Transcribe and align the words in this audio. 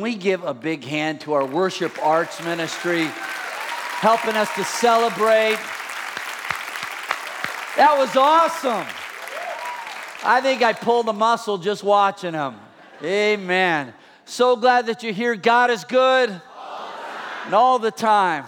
We 0.00 0.14
give 0.14 0.42
a 0.44 0.54
big 0.54 0.84
hand 0.84 1.20
to 1.22 1.32
our 1.34 1.44
worship 1.44 1.98
arts 2.02 2.42
ministry, 2.42 3.04
helping 4.00 4.36
us 4.36 4.52
to 4.54 4.64
celebrate? 4.64 5.58
That 7.76 7.96
was 7.96 8.16
awesome. 8.16 8.86
I 10.22 10.40
think 10.42 10.62
I 10.62 10.72
pulled 10.72 11.08
a 11.08 11.12
muscle 11.12 11.56
just 11.58 11.82
watching 11.82 12.32
them. 12.32 12.56
Amen. 13.02 13.94
So 14.24 14.56
glad 14.56 14.86
that 14.86 15.02
you're 15.02 15.12
here. 15.12 15.34
God 15.34 15.70
is 15.70 15.84
good 15.84 16.30
and 16.30 17.54
all 17.54 17.78
the 17.78 17.90
time. 17.90 18.44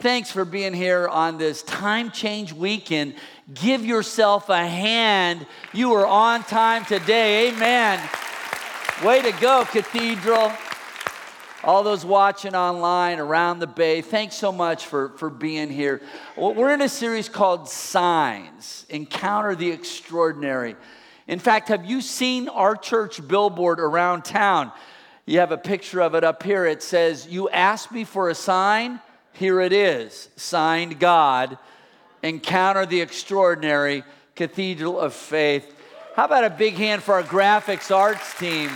Thanks 0.00 0.30
for 0.30 0.44
being 0.44 0.74
here 0.74 1.08
on 1.08 1.38
this 1.38 1.62
time 1.62 2.10
change 2.10 2.52
weekend. 2.52 3.14
Give 3.54 3.84
yourself 3.84 4.48
a 4.48 4.66
hand. 4.66 5.46
You 5.72 5.94
are 5.94 6.06
on 6.06 6.42
time 6.44 6.84
today. 6.84 7.48
Amen. 7.48 8.00
Way 9.04 9.22
to 9.22 9.30
go, 9.40 9.64
Cathedral. 9.64 10.52
All 11.62 11.84
those 11.84 12.04
watching 12.04 12.56
online 12.56 13.20
around 13.20 13.60
the 13.60 13.68
bay, 13.68 14.00
thanks 14.00 14.34
so 14.34 14.50
much 14.50 14.86
for, 14.86 15.10
for 15.10 15.30
being 15.30 15.70
here. 15.70 16.02
We're 16.36 16.74
in 16.74 16.80
a 16.80 16.88
series 16.88 17.28
called 17.28 17.68
Signs 17.68 18.86
Encounter 18.88 19.54
the 19.54 19.70
Extraordinary. 19.70 20.74
In 21.28 21.38
fact, 21.38 21.68
have 21.68 21.84
you 21.84 22.00
seen 22.00 22.48
our 22.48 22.74
church 22.74 23.26
billboard 23.28 23.78
around 23.78 24.24
town? 24.24 24.72
You 25.26 25.38
have 25.38 25.52
a 25.52 25.58
picture 25.58 26.00
of 26.00 26.16
it 26.16 26.24
up 26.24 26.42
here. 26.42 26.66
It 26.66 26.82
says, 26.82 27.28
You 27.28 27.48
asked 27.50 27.92
me 27.92 28.02
for 28.02 28.30
a 28.30 28.34
sign, 28.34 28.98
here 29.32 29.60
it 29.60 29.72
is. 29.72 30.28
Signed 30.34 30.98
God. 30.98 31.56
Encounter 32.24 32.84
the 32.84 33.00
Extraordinary, 33.00 34.02
Cathedral 34.34 34.98
of 34.98 35.14
Faith. 35.14 35.72
How 36.18 36.24
about 36.24 36.42
a 36.42 36.50
big 36.50 36.74
hand 36.74 37.04
for 37.04 37.14
our 37.14 37.22
graphics 37.22 37.94
arts 37.94 38.36
team? 38.40 38.70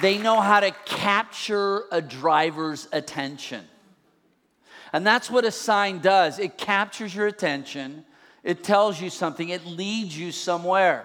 They 0.00 0.18
know 0.22 0.40
how 0.40 0.60
to 0.60 0.70
capture 0.84 1.82
a 1.90 2.00
driver's 2.00 2.86
attention. 2.92 3.64
And 4.92 5.04
that's 5.04 5.28
what 5.28 5.44
a 5.44 5.50
sign 5.50 5.98
does 5.98 6.38
it 6.38 6.56
captures 6.56 7.12
your 7.12 7.26
attention, 7.26 8.04
it 8.44 8.62
tells 8.62 9.00
you 9.00 9.10
something, 9.10 9.48
it 9.48 9.66
leads 9.66 10.16
you 10.16 10.30
somewhere. 10.30 11.04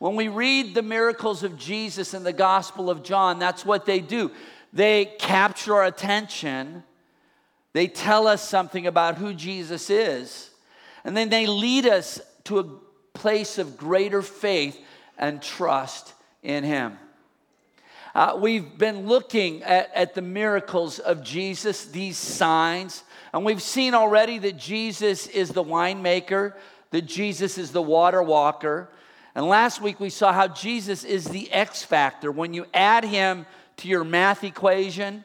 When 0.00 0.16
we 0.16 0.26
read 0.26 0.74
the 0.74 0.82
miracles 0.82 1.44
of 1.44 1.56
Jesus 1.56 2.12
in 2.12 2.24
the 2.24 2.32
Gospel 2.32 2.90
of 2.90 3.04
John, 3.04 3.38
that's 3.38 3.64
what 3.64 3.86
they 3.86 4.00
do. 4.00 4.32
They 4.72 5.04
capture 5.20 5.74
our 5.74 5.84
attention, 5.84 6.82
they 7.72 7.86
tell 7.86 8.26
us 8.26 8.42
something 8.42 8.84
about 8.88 9.16
who 9.16 9.32
Jesus 9.32 9.90
is, 9.90 10.50
and 11.04 11.16
then 11.16 11.28
they 11.28 11.46
lead 11.46 11.86
us 11.86 12.20
to 12.44 12.58
a 12.58 12.64
place 13.18 13.58
of 13.58 13.76
greater 13.76 14.22
faith 14.22 14.78
and 15.18 15.42
trust 15.42 16.14
in 16.42 16.64
Him. 16.64 16.98
Uh, 18.14 18.38
we've 18.40 18.78
been 18.78 19.06
looking 19.06 19.62
at, 19.64 19.90
at 19.94 20.14
the 20.14 20.22
miracles 20.22 21.00
of 21.00 21.24
Jesus, 21.24 21.86
these 21.86 22.16
signs, 22.16 23.02
and 23.32 23.44
we've 23.44 23.62
seen 23.62 23.94
already 23.94 24.38
that 24.38 24.56
Jesus 24.56 25.26
is 25.26 25.50
the 25.50 25.64
winemaker, 25.64 26.54
that 26.90 27.02
Jesus 27.02 27.58
is 27.58 27.72
the 27.72 27.82
water 27.82 28.22
walker. 28.22 28.88
And 29.34 29.46
last 29.46 29.80
week 29.80 29.98
we 29.98 30.10
saw 30.10 30.32
how 30.32 30.46
Jesus 30.46 31.02
is 31.02 31.24
the 31.24 31.50
X 31.52 31.82
factor. 31.82 32.30
When 32.30 32.54
you 32.54 32.66
add 32.72 33.04
him 33.04 33.46
to 33.78 33.88
your 33.88 34.04
math 34.04 34.44
equation, 34.44 35.24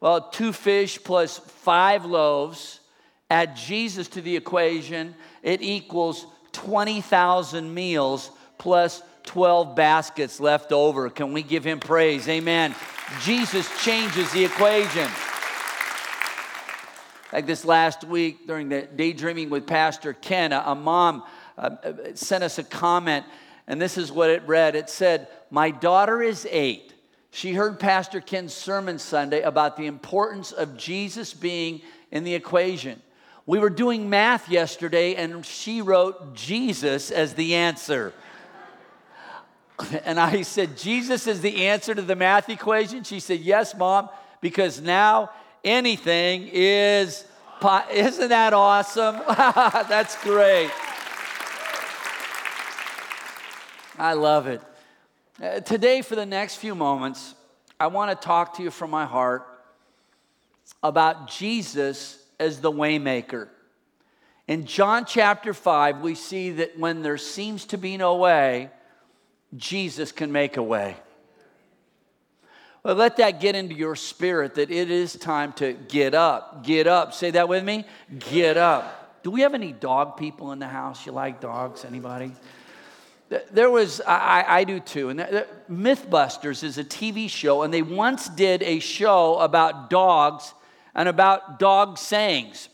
well, 0.00 0.28
two 0.30 0.52
fish 0.52 0.98
plus 1.04 1.38
five 1.38 2.04
loaves, 2.04 2.80
add 3.34 3.56
Jesus 3.56 4.06
to 4.08 4.20
the 4.20 4.36
equation, 4.36 5.14
it 5.42 5.60
equals 5.60 6.24
20,000 6.52 7.74
meals 7.74 8.30
plus 8.58 9.02
12 9.24 9.74
baskets 9.74 10.38
left 10.38 10.70
over. 10.70 11.10
Can 11.10 11.32
we 11.32 11.42
give 11.42 11.64
him 11.64 11.80
praise? 11.80 12.28
Amen. 12.28 12.76
Jesus 13.22 13.68
changes 13.82 14.30
the 14.32 14.44
equation. 14.44 15.08
Like 17.32 17.46
this 17.46 17.64
last 17.64 18.04
week 18.04 18.46
during 18.46 18.68
the 18.68 18.82
daydreaming 18.82 19.50
with 19.50 19.66
Pastor 19.66 20.12
Ken, 20.12 20.52
a, 20.52 20.76
mom 20.76 21.24
uh, 21.58 21.70
sent 22.14 22.44
us 22.44 22.58
a 22.58 22.62
comment, 22.62 23.26
and 23.66 23.82
this 23.82 23.98
is 23.98 24.12
what 24.12 24.30
it 24.30 24.44
read. 24.46 24.76
It 24.76 24.88
said, 24.88 25.26
My 25.50 25.72
daughter 25.72 26.22
is 26.22 26.46
eight. 26.48 26.94
She 27.32 27.52
heard 27.52 27.80
Pastor 27.80 28.20
Ken's 28.20 28.54
sermon 28.54 29.00
Sunday 29.00 29.42
about 29.42 29.76
the 29.76 29.86
importance 29.86 30.52
of 30.52 30.76
Jesus 30.76 31.34
being 31.34 31.80
in 32.12 32.22
the 32.22 32.34
equation. 32.36 33.02
We 33.46 33.58
were 33.58 33.70
doing 33.70 34.08
math 34.08 34.48
yesterday, 34.48 35.16
and 35.16 35.44
she 35.44 35.82
wrote 35.82 36.34
Jesus 36.34 37.10
as 37.10 37.34
the 37.34 37.54
answer. 37.54 38.14
And 40.04 40.18
I 40.18 40.42
said, 40.42 40.78
Jesus 40.78 41.26
is 41.26 41.40
the 41.40 41.66
answer 41.66 41.94
to 41.94 42.02
the 42.02 42.16
math 42.16 42.48
equation? 42.48 43.04
She 43.04 43.20
said, 43.20 43.40
Yes, 43.40 43.74
mom, 43.74 44.08
because 44.40 44.80
now 44.80 45.30
anything 45.62 46.48
is. 46.52 47.24
Isn't 47.92 48.28
that 48.28 48.52
awesome? 48.52 49.20
That's 49.28 50.22
great. 50.22 50.70
I 53.98 54.12
love 54.14 54.46
it. 54.46 54.60
Uh, 55.42 55.60
today, 55.60 56.02
for 56.02 56.14
the 56.14 56.26
next 56.26 56.56
few 56.56 56.74
moments, 56.74 57.34
I 57.78 57.88
want 57.88 58.10
to 58.10 58.26
talk 58.26 58.56
to 58.56 58.62
you 58.62 58.70
from 58.70 58.90
my 58.90 59.04
heart 59.06 59.46
about 60.82 61.28
Jesus 61.28 62.23
as 62.44 62.60
the 62.60 62.70
waymaker. 62.70 63.48
In 64.46 64.66
John 64.66 65.06
chapter 65.06 65.54
5, 65.54 66.02
we 66.02 66.14
see 66.14 66.50
that 66.52 66.78
when 66.78 67.02
there 67.02 67.16
seems 67.16 67.64
to 67.66 67.78
be 67.78 67.96
no 67.96 68.16
way, 68.16 68.70
Jesus 69.56 70.12
can 70.12 70.30
make 70.30 70.56
a 70.56 70.62
way. 70.62 70.96
Well, 72.82 72.96
let 72.96 73.16
that 73.16 73.40
get 73.40 73.56
into 73.56 73.74
your 73.74 73.96
spirit 73.96 74.56
that 74.56 74.70
it 74.70 74.90
is 74.90 75.16
time 75.16 75.54
to 75.54 75.72
get 75.72 76.14
up. 76.14 76.64
Get 76.64 76.86
up. 76.86 77.14
Say 77.14 77.30
that 77.30 77.48
with 77.48 77.64
me. 77.64 77.86
Get 78.30 78.58
up. 78.58 79.22
Do 79.22 79.30
we 79.30 79.40
have 79.40 79.54
any 79.54 79.72
dog 79.72 80.18
people 80.18 80.52
in 80.52 80.58
the 80.58 80.68
house? 80.68 81.06
You 81.06 81.12
like 81.12 81.40
dogs? 81.40 81.86
Anybody? 81.86 82.32
There 83.50 83.70
was, 83.70 84.02
I, 84.02 84.44
I 84.46 84.64
do 84.64 84.80
too. 84.80 85.08
And 85.08 85.20
Mythbusters 85.70 86.62
is 86.62 86.76
a 86.76 86.84
TV 86.84 87.30
show, 87.30 87.62
and 87.62 87.72
they 87.72 87.80
once 87.80 88.28
did 88.28 88.62
a 88.62 88.80
show 88.80 89.38
about 89.38 89.88
dogs 89.88 90.52
and 90.94 91.08
about 91.08 91.58
dog 91.58 91.98
sayings. 91.98 92.68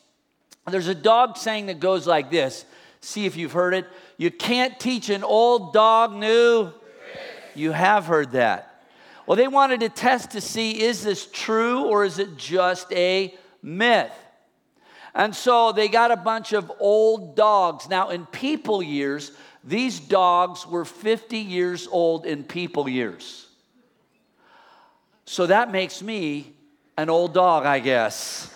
There's 0.69 0.89
a 0.89 0.95
dog 0.95 1.37
saying 1.37 1.67
that 1.67 1.81
goes 1.81 2.07
like 2.07 2.31
this. 2.31 2.65
See 3.01 3.27
if 3.27 3.37
you've 3.37 3.53
heard 3.53 3.75
it. 3.75 3.87
You 4.19 4.31
can't 4.31 4.79
teach 4.79 5.09
an 5.09 5.25
old 5.25 5.73
dog 5.73 6.13
new. 6.13 6.71
You 7.55 7.73
have 7.73 8.07
heard 8.07 8.33
that. 8.33 8.85
Well, 9.27 9.37
they 9.37 9.49
wanted 9.49 9.81
to 9.81 9.89
test 9.89 10.33
to 10.33 10.41
see 10.41 10.83
is 10.83 11.03
this 11.03 11.27
true 11.27 11.85
or 11.85 12.05
is 12.05 12.19
it 12.19 12.37
just 12.37 12.93
a 12.93 13.35
myth? 13.63 14.13
And 15.15 15.35
so 15.35 15.73
they 15.73 15.89
got 15.89 16.11
a 16.11 16.17
bunch 16.17 16.53
of 16.53 16.71
old 16.79 17.37
dogs. 17.37 17.89
Now, 17.89 18.11
in 18.11 18.27
people 18.27 18.83
years, 18.83 19.33
these 19.65 19.99
dogs 19.99 20.67
were 20.67 20.85
50 20.85 21.39
years 21.39 21.89
old 21.91 22.27
in 22.27 22.45
people 22.45 22.89
years. 22.89 23.49
So 25.25 25.47
that 25.47 25.71
makes 25.71 26.03
me 26.03 26.53
an 27.01 27.09
old 27.09 27.33
dog, 27.33 27.65
I 27.65 27.79
guess. 27.79 28.53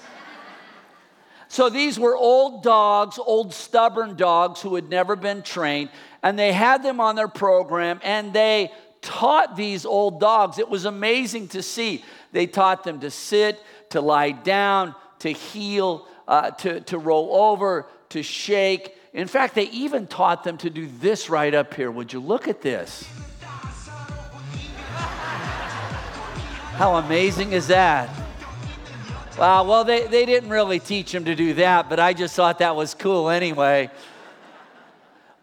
so 1.49 1.71
these 1.71 1.99
were 1.99 2.15
old 2.15 2.63
dogs, 2.63 3.19
old 3.19 3.55
stubborn 3.55 4.17
dogs 4.17 4.61
who 4.61 4.75
had 4.75 4.91
never 4.91 5.17
been 5.17 5.43
trained, 5.43 5.89
and 6.23 6.39
they 6.39 6.53
had 6.53 6.83
them 6.83 7.01
on 7.01 7.17
their 7.17 7.29
program 7.29 8.01
and 8.03 8.35
they 8.35 8.71
taught 9.01 9.57
these 9.57 9.87
old 9.87 10.21
dogs. 10.21 10.59
It 10.59 10.69
was 10.69 10.85
amazing 10.85 11.49
to 11.49 11.63
see. 11.63 12.05
They 12.33 12.47
taught 12.47 12.85
them 12.85 13.01
to 13.01 13.11
sit, 13.11 13.63
to 13.91 14.03
lie 14.03 14.33
down, 14.33 14.95
to 15.21 15.31
heel, 15.31 16.07
uh, 16.29 16.51
to, 16.51 16.81
to 16.81 16.99
roll 16.99 17.35
over, 17.35 17.87
to 18.11 18.23
shake. 18.23 18.95
In 19.15 19.27
fact, 19.27 19.55
they 19.55 19.69
even 19.71 20.07
taught 20.07 20.45
them 20.45 20.59
to 20.59 20.69
do 20.69 20.87
this 21.01 21.31
right 21.31 21.55
up 21.55 21.73
here. 21.73 21.91
Would 21.91 22.13
you 22.13 22.21
look 22.21 22.47
at 22.47 22.61
this? 22.61 23.05
How 26.75 26.97
amazing 26.97 27.53
is 27.53 27.69
that? 27.69 28.24
Wow, 29.39 29.65
well, 29.65 29.83
they, 29.83 30.07
they 30.07 30.27
didn't 30.27 30.51
really 30.51 30.79
teach 30.79 31.13
him 31.13 31.25
to 31.25 31.35
do 31.35 31.55
that, 31.55 31.89
but 31.89 31.99
I 31.99 32.13
just 32.13 32.37
thought 32.37 32.61
that 32.61 32.77
was 32.77 32.95
cool 32.95 33.29
anyway. 33.29 33.91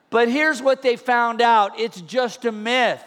But 0.10 0.30
here's 0.30 0.62
what 0.62 0.82
they 0.82 0.96
found 0.96 1.42
out 1.42 1.78
it's 1.78 2.00
just 2.02 2.46
a 2.46 2.54
myth 2.54 3.04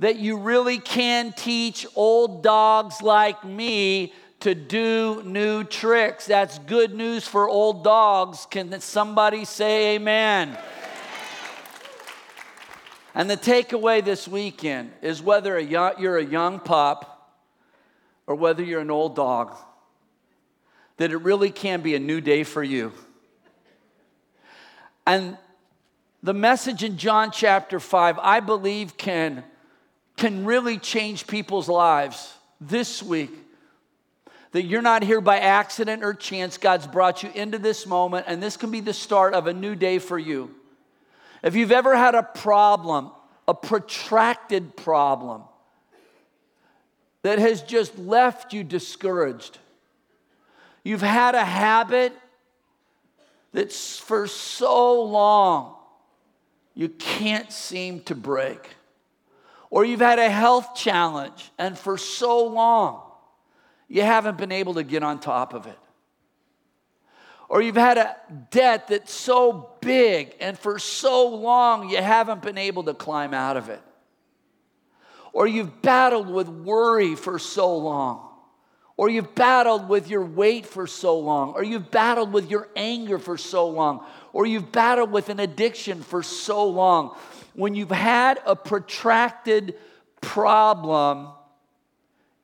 that 0.00 0.16
you 0.16 0.36
really 0.36 0.78
can 0.78 1.32
teach 1.32 1.86
old 1.94 2.42
dogs 2.42 3.00
like 3.00 3.44
me 3.44 4.12
to 4.40 4.54
do 4.54 5.22
new 5.24 5.62
tricks. 5.62 6.26
That's 6.26 6.58
good 6.60 6.94
news 6.94 7.26
for 7.26 7.48
old 7.48 7.84
dogs. 7.84 8.46
Can 8.50 8.80
somebody 8.80 9.44
say 9.44 9.96
amen? 9.96 10.56
And 13.14 13.28
the 13.28 13.36
takeaway 13.36 14.04
this 14.04 14.28
weekend 14.28 14.92
is 15.02 15.22
whether 15.22 15.58
you're 15.58 16.18
a 16.18 16.24
young 16.24 16.60
pup 16.60 17.36
or 18.26 18.34
whether 18.34 18.62
you're 18.62 18.80
an 18.80 18.90
old 18.90 19.16
dog, 19.16 19.56
that 20.98 21.10
it 21.10 21.16
really 21.18 21.50
can 21.50 21.80
be 21.80 21.94
a 21.94 21.98
new 21.98 22.20
day 22.20 22.44
for 22.44 22.62
you. 22.62 22.92
And 25.06 25.38
the 26.22 26.34
message 26.34 26.84
in 26.84 26.98
John 26.98 27.30
chapter 27.30 27.80
5, 27.80 28.18
I 28.18 28.40
believe, 28.40 28.96
can, 28.96 29.44
can 30.16 30.44
really 30.44 30.76
change 30.76 31.26
people's 31.26 31.68
lives 31.68 32.34
this 32.60 33.02
week. 33.02 33.30
That 34.52 34.64
you're 34.64 34.82
not 34.82 35.02
here 35.02 35.20
by 35.20 35.38
accident 35.38 36.02
or 36.02 36.14
chance. 36.14 36.58
God's 36.58 36.86
brought 36.86 37.22
you 37.22 37.30
into 37.34 37.58
this 37.58 37.86
moment, 37.86 38.26
and 38.28 38.42
this 38.42 38.56
can 38.56 38.70
be 38.70 38.80
the 38.80 38.94
start 38.94 39.34
of 39.34 39.46
a 39.46 39.52
new 39.52 39.74
day 39.74 39.98
for 39.98 40.18
you. 40.18 40.54
If 41.42 41.54
you've 41.54 41.72
ever 41.72 41.96
had 41.96 42.14
a 42.14 42.22
problem, 42.22 43.12
a 43.46 43.54
protracted 43.54 44.76
problem 44.76 45.42
that 47.22 47.38
has 47.38 47.62
just 47.62 47.96
left 47.98 48.52
you 48.52 48.64
discouraged, 48.64 49.58
you've 50.84 51.02
had 51.02 51.34
a 51.34 51.44
habit 51.44 52.12
that's 53.52 53.98
for 53.98 54.26
so 54.26 55.02
long 55.02 55.74
you 56.74 56.88
can't 56.88 57.50
seem 57.50 58.00
to 58.02 58.14
break, 58.14 58.76
or 59.70 59.84
you've 59.84 60.00
had 60.00 60.18
a 60.18 60.30
health 60.30 60.74
challenge 60.76 61.50
and 61.58 61.76
for 61.76 61.98
so 61.98 62.46
long 62.46 63.02
you 63.88 64.02
haven't 64.02 64.38
been 64.38 64.52
able 64.52 64.74
to 64.74 64.82
get 64.84 65.02
on 65.02 65.18
top 65.18 65.54
of 65.54 65.66
it 65.66 65.78
or 67.48 67.62
you've 67.62 67.76
had 67.76 67.96
a 67.96 68.16
debt 68.50 68.88
that's 68.88 69.12
so 69.12 69.70
big 69.80 70.34
and 70.40 70.58
for 70.58 70.78
so 70.78 71.28
long 71.28 71.88
you 71.88 71.96
haven't 71.96 72.42
been 72.42 72.58
able 72.58 72.84
to 72.84 72.94
climb 72.94 73.32
out 73.32 73.56
of 73.56 73.70
it. 73.70 73.80
Or 75.32 75.46
you've 75.46 75.80
battled 75.82 76.28
with 76.28 76.48
worry 76.48 77.14
for 77.14 77.38
so 77.38 77.76
long. 77.76 78.27
Or 78.98 79.08
you've 79.08 79.34
battled 79.34 79.88
with 79.88 80.10
your 80.10 80.24
weight 80.24 80.66
for 80.66 80.86
so 80.86 81.18
long. 81.18 81.54
Or 81.54 81.62
you've 81.62 81.90
battled 81.90 82.32
with 82.32 82.50
your 82.50 82.68
anger 82.76 83.18
for 83.18 83.38
so 83.38 83.66
long. 83.68 84.04
Or 84.34 84.44
you've 84.44 84.70
battled 84.70 85.10
with 85.10 85.30
an 85.30 85.40
addiction 85.40 86.02
for 86.02 86.22
so 86.22 86.68
long. 86.68 87.16
When 87.54 87.74
you've 87.74 87.90
had 87.90 88.40
a 88.44 88.54
protracted 88.54 89.74
problem, 90.20 91.28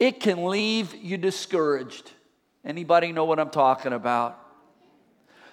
it 0.01 0.21
can 0.21 0.47
leave 0.47 0.95
you 0.95 1.19
discouraged. 1.19 2.11
Anybody 2.65 3.13
know 3.13 3.27
what 3.27 3.39
I'm 3.39 3.51
talking 3.51 3.93
about? 3.93 4.41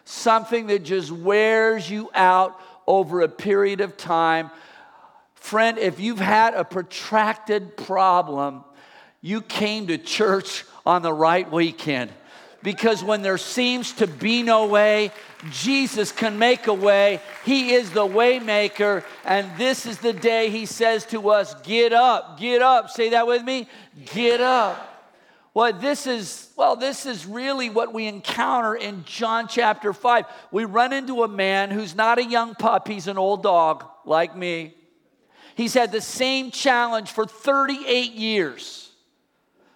something 0.05 0.67
that 0.67 0.83
just 0.83 1.11
wears 1.11 1.89
you 1.89 2.09
out 2.13 2.59
over 2.87 3.21
a 3.21 3.29
period 3.29 3.81
of 3.81 3.97
time. 3.97 4.51
Friend, 5.35 5.77
if 5.77 5.99
you've 5.99 6.19
had 6.19 6.53
a 6.53 6.63
protracted 6.63 7.77
problem, 7.77 8.63
you 9.21 9.41
came 9.41 9.87
to 9.87 9.97
church 9.97 10.65
on 10.85 11.01
the 11.01 11.13
right 11.13 11.49
weekend. 11.51 12.11
Because 12.63 13.03
when 13.03 13.23
there 13.23 13.39
seems 13.39 13.93
to 13.93 14.07
be 14.07 14.43
no 14.43 14.67
way, 14.67 15.11
Jesus 15.49 16.11
can 16.11 16.37
make 16.37 16.67
a 16.67 16.73
way. 16.73 17.19
He 17.43 17.73
is 17.73 17.89
the 17.89 18.05
waymaker, 18.05 19.03
and 19.25 19.49
this 19.57 19.87
is 19.87 19.97
the 19.97 20.13
day 20.13 20.51
he 20.51 20.67
says 20.67 21.05
to 21.07 21.29
us, 21.31 21.55
"Get 21.63 21.91
up, 21.91 22.39
get 22.39 22.61
up." 22.61 22.91
Say 22.91 23.09
that 23.09 23.25
with 23.25 23.43
me. 23.43 23.67
Get 24.13 24.41
up. 24.41 24.91
Well, 25.53 25.73
this 25.73 26.07
is, 26.07 26.49
well, 26.55 26.77
this 26.77 27.05
is 27.05 27.25
really 27.25 27.69
what 27.69 27.93
we 27.93 28.07
encounter 28.07 28.73
in 28.73 29.03
John 29.03 29.49
chapter 29.49 29.91
5. 29.91 30.25
We 30.51 30.63
run 30.63 30.93
into 30.93 31.23
a 31.23 31.27
man 31.27 31.71
who's 31.71 31.93
not 31.93 32.19
a 32.19 32.23
young 32.23 32.55
pup, 32.55 32.87
he's 32.87 33.07
an 33.07 33.17
old 33.17 33.43
dog 33.43 33.85
like 34.05 34.35
me. 34.35 34.75
He's 35.55 35.73
had 35.73 35.91
the 35.91 35.99
same 35.99 36.51
challenge 36.51 37.11
for 37.11 37.25
38 37.25 38.13
years, 38.13 38.90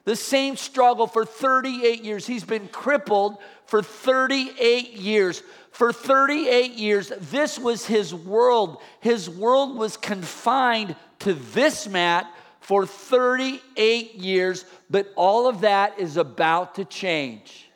the 0.05 0.15
same 0.15 0.55
struggle 0.55 1.07
for 1.07 1.25
38 1.25 2.03
years. 2.03 2.25
He's 2.25 2.43
been 2.43 2.67
crippled 2.67 3.37
for 3.65 3.81
38 3.81 4.93
years. 4.93 5.43
For 5.71 5.91
38 5.91 6.71
years, 6.73 7.11
this 7.19 7.59
was 7.59 7.85
his 7.85 8.13
world. 8.13 8.77
His 9.01 9.29
world 9.29 9.75
was 9.75 9.97
confined 9.97 10.95
to 11.19 11.33
this 11.33 11.87
mat 11.87 12.31
for 12.61 12.85
38 12.85 14.15
years, 14.15 14.65
but 14.89 15.11
all 15.15 15.47
of 15.47 15.61
that 15.61 15.99
is 15.99 16.17
about 16.17 16.75
to 16.75 16.85
change 16.85 17.69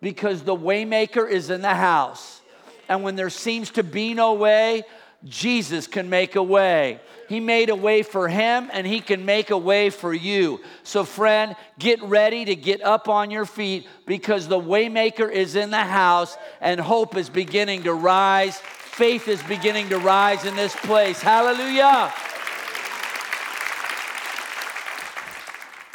because 0.00 0.42
the 0.42 0.56
waymaker 0.56 1.28
is 1.28 1.50
in 1.50 1.62
the 1.62 1.74
house. 1.74 2.40
And 2.88 3.02
when 3.02 3.16
there 3.16 3.30
seems 3.30 3.70
to 3.72 3.82
be 3.82 4.14
no 4.14 4.34
way, 4.34 4.84
Jesus 5.28 5.86
can 5.86 6.08
make 6.08 6.36
a 6.36 6.42
way. 6.42 7.00
He 7.28 7.40
made 7.40 7.70
a 7.70 7.74
way 7.74 8.02
for 8.02 8.28
him 8.28 8.70
and 8.72 8.86
he 8.86 9.00
can 9.00 9.24
make 9.24 9.50
a 9.50 9.58
way 9.58 9.90
for 9.90 10.14
you. 10.14 10.60
So 10.84 11.04
friend, 11.04 11.56
get 11.78 12.02
ready 12.02 12.44
to 12.44 12.54
get 12.54 12.82
up 12.82 13.08
on 13.08 13.30
your 13.30 13.46
feet 13.46 13.88
because 14.06 14.46
the 14.46 14.60
waymaker 14.60 15.30
is 15.30 15.56
in 15.56 15.70
the 15.70 15.78
house 15.78 16.36
and 16.60 16.78
hope 16.78 17.16
is 17.16 17.28
beginning 17.28 17.82
to 17.84 17.94
rise. 17.94 18.58
Faith 18.58 19.26
is 19.26 19.42
beginning 19.42 19.88
to 19.88 19.98
rise 19.98 20.44
in 20.44 20.54
this 20.54 20.74
place. 20.76 21.20
Hallelujah. 21.20 22.12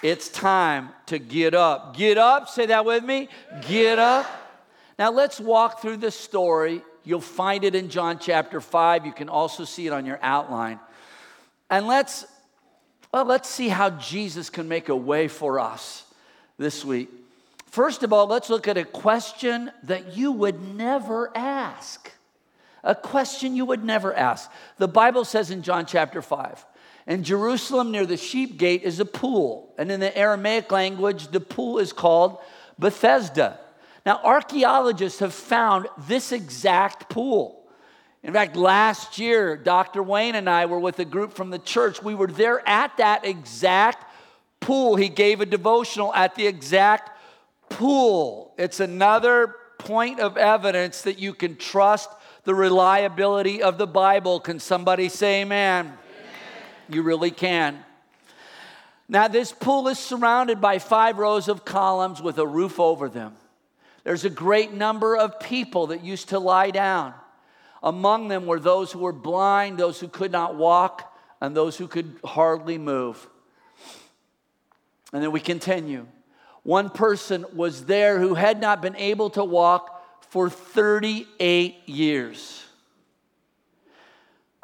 It's 0.04 0.30
time 0.30 0.90
to 1.06 1.20
get 1.20 1.54
up. 1.54 1.96
Get 1.96 2.18
up, 2.18 2.50
say 2.50 2.66
that 2.66 2.86
with 2.86 3.04
me. 3.04 3.30
Get 3.68 4.00
up. 4.00 4.26
Now 4.98 5.12
let's 5.12 5.40
walk 5.40 5.82
through 5.82 5.98
the 5.98 6.12
story. 6.12 6.82
You'll 7.04 7.22
find 7.22 7.64
it 7.64 7.76
in 7.76 7.90
John 7.90 8.20
chapter 8.20 8.62
5. 8.62 9.06
You 9.06 9.14
can 9.14 9.30
also 9.30 9.66
see 9.66 9.88
it 9.88 9.94
on 9.94 10.06
your 10.06 10.20
outline. 10.22 10.80
And 11.70 11.88
let's 11.88 12.26
well, 13.14 13.26
let's 13.26 13.50
see 13.50 13.68
how 13.68 13.90
Jesus 13.90 14.50
can 14.50 14.70
make 14.70 14.88
a 14.88 14.96
way 14.96 15.28
for 15.28 15.60
us 15.60 16.06
this 16.58 16.86
week. 16.86 17.10
First 17.66 18.04
of 18.04 18.14
all, 18.14 18.28
let's 18.28 18.50
look 18.50 18.70
at 18.70 18.78
a 18.78 18.86
question 18.86 19.70
that 19.84 20.16
you 20.16 20.32
would 20.32 20.76
never 20.76 21.30
ask. 21.36 22.10
A 22.84 22.96
question 22.96 23.54
you 23.56 23.66
would 23.66 23.84
never 23.84 24.14
ask. 24.14 24.50
The 24.78 24.88
Bible 24.88 25.26
says 25.26 25.52
in 25.52 25.62
John 25.62 25.86
chapter 25.86 26.22
5 26.22 26.66
in 27.08 27.24
Jerusalem, 27.24 27.92
near 27.92 28.06
the 28.06 28.18
sheep 28.18 28.58
gate, 28.58 28.84
is 28.84 29.00
a 29.00 29.06
pool. 29.06 29.74
And 29.78 29.92
in 29.92 30.00
the 30.00 30.16
Aramaic 30.16 30.72
language, 30.72 31.30
the 31.30 31.40
pool 31.40 31.80
is 31.80 31.92
called 31.92 32.38
Bethesda. 32.78 33.60
Now, 34.06 34.20
archaeologists 34.24 35.20
have 35.20 35.34
found 35.34 35.88
this 36.08 36.32
exact 36.32 37.10
pool. 37.10 37.62
In 38.24 38.34
fact, 38.34 38.56
last 38.56 39.18
year, 39.18 39.58
Dr. 39.58 40.04
Wayne 40.04 40.36
and 40.36 40.50
I 40.50 40.66
were 40.66 40.80
with 40.80 41.00
a 41.00 41.06
group 41.06 41.34
from 41.34 41.50
the 41.50 41.60
church. 41.60 42.02
We 42.02 42.16
were 42.16 42.28
there 42.28 42.68
at 42.68 42.98
that 42.98 43.26
exact 43.26 44.06
pool. 44.60 44.96
He 44.96 45.10
gave 45.10 45.42
a 45.42 45.46
devotional 45.46 46.14
at 46.14 46.36
the 46.36 46.46
exact 46.46 47.12
pool. 47.70 48.54
It's 48.58 48.80
another 48.80 49.56
point 49.80 50.20
of 50.20 50.38
evidence 50.38 51.02
that 51.04 51.20
you 51.20 51.34
can 51.34 51.56
trust 51.56 52.10
the 52.44 52.54
reliability 52.54 53.62
of 53.62 53.78
the 53.78 53.88
Bible. 53.88 54.40
Can 54.40 54.60
somebody 54.60 55.10
say 55.10 55.42
amen? 55.42 55.94
You 56.90 57.02
really 57.02 57.32
can. 57.32 57.84
Now, 59.10 59.28
this 59.28 59.52
pool 59.52 59.88
is 59.88 60.00
surrounded 60.00 60.62
by 60.62 60.80
five 60.80 61.18
rows 61.18 61.48
of 61.48 61.66
columns 61.66 62.22
with 62.22 62.38
a 62.38 62.48
roof 62.48 62.80
over 62.80 63.10
them. 63.10 63.36
There's 64.04 64.26
a 64.26 64.30
great 64.30 64.74
number 64.74 65.16
of 65.16 65.40
people 65.40 65.88
that 65.88 66.04
used 66.04 66.30
to 66.30 66.40
lie 66.40 66.72
down. 66.72 67.14
Among 67.84 68.28
them 68.28 68.46
were 68.46 68.60
those 68.60 68.92
who 68.92 69.00
were 69.00 69.14
blind, 69.14 69.78
those 69.78 70.00
who 70.00 70.08
could 70.08 70.32
not 70.32 70.56
walk, 70.56 71.16
and 71.40 71.56
those 71.56 71.78
who 71.78 71.88
could 71.88 72.20
hardly 72.24 72.78
move. 72.78 73.28
And 75.14 75.22
then 75.22 75.32
we 75.32 75.40
continue. 75.40 76.08
One 76.64 76.90
person 76.90 77.46
was 77.54 77.86
there 77.86 78.20
who 78.20 78.36
had 78.36 78.62
not 78.62 78.82
been 78.82 78.96
able 78.96 79.32
to 79.32 79.44
walk 79.44 80.04
for 80.30 80.50
38 80.50 81.90
years. 81.90 82.64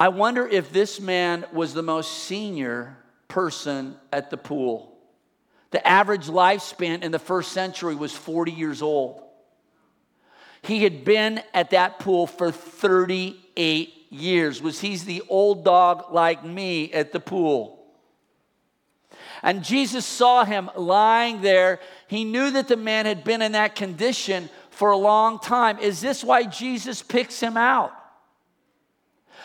I 0.00 0.08
wonder 0.08 0.46
if 0.46 0.72
this 0.72 1.00
man 1.00 1.44
was 1.52 1.74
the 1.74 1.82
most 1.82 2.24
senior 2.24 2.96
person 3.26 3.96
at 4.12 4.30
the 4.30 4.36
pool. 4.36 4.96
The 5.70 5.86
average 5.86 6.26
lifespan 6.26 7.02
in 7.02 7.10
the 7.10 7.18
first 7.18 7.52
century 7.52 7.94
was 7.94 8.12
40 8.12 8.52
years 8.52 8.80
old. 8.80 9.20
He 10.68 10.82
had 10.82 11.02
been 11.02 11.42
at 11.54 11.70
that 11.70 11.98
pool 11.98 12.26
for 12.26 12.52
38 12.52 13.94
years. 14.10 14.60
Was 14.60 14.78
he's 14.80 15.06
the 15.06 15.22
old 15.30 15.64
dog 15.64 16.12
like 16.12 16.44
me 16.44 16.92
at 16.92 17.10
the 17.10 17.20
pool? 17.20 17.86
And 19.42 19.64
Jesus 19.64 20.04
saw 20.04 20.44
him 20.44 20.68
lying 20.76 21.40
there. 21.40 21.80
He 22.06 22.22
knew 22.22 22.50
that 22.50 22.68
the 22.68 22.76
man 22.76 23.06
had 23.06 23.24
been 23.24 23.40
in 23.40 23.52
that 23.52 23.76
condition 23.76 24.50
for 24.68 24.90
a 24.90 24.96
long 24.98 25.38
time. 25.38 25.78
Is 25.78 26.02
this 26.02 26.22
why 26.22 26.42
Jesus 26.44 27.00
picks 27.00 27.40
him 27.40 27.56
out? 27.56 27.92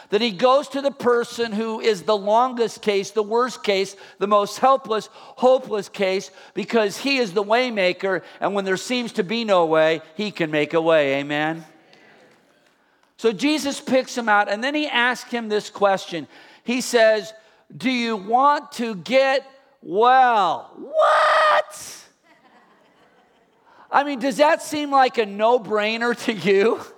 That 0.10 0.22
he 0.22 0.32
goes 0.32 0.68
to 0.70 0.82
the 0.82 0.92
person 0.92 1.52
who 1.52 1.80
is 1.80 2.04
the 2.04 2.18
longest 2.18 2.82
case, 2.82 3.12
the 3.12 3.24
worst 3.24 3.64
case, 3.64 3.96
the 4.20 4.28
most 4.28 4.60
helpless, 4.60 5.10
hopeless 5.14 5.90
case, 5.90 6.32
because 6.54 6.98
he 6.98 7.18
is 7.18 7.34
the 7.34 7.44
waymaker, 7.44 8.22
and 8.40 8.54
when 8.54 8.66
there 8.66 8.78
seems 8.78 9.14
to 9.14 9.24
be 9.24 9.44
no 9.44 9.66
way, 9.66 10.02
he 10.16 10.32
can 10.32 10.52
make 10.52 10.74
a 10.74 10.82
way. 10.82 11.16
Amen. 11.16 11.66
So 13.18 13.32
Jesus 13.32 13.80
picks 13.80 14.18
him 14.18 14.28
out, 14.28 14.50
and 14.50 14.64
then 14.64 14.76
he 14.76 14.88
asks 14.88 15.32
him 15.32 15.50
this 15.50 15.70
question. 15.70 16.28
He 16.64 16.82
says, 16.82 17.34
Do 17.76 17.90
you 17.90 18.18
want 18.18 18.72
to 18.74 18.96
get 18.96 19.50
well? 19.82 20.72
What? 20.78 22.04
I 23.92 24.04
mean, 24.04 24.20
does 24.20 24.38
that 24.38 24.62
seem 24.62 24.90
like 24.90 25.20
a 25.20 25.26
no 25.26 25.60
brainer 25.60 26.18
to 26.26 26.34
you? 26.34 26.82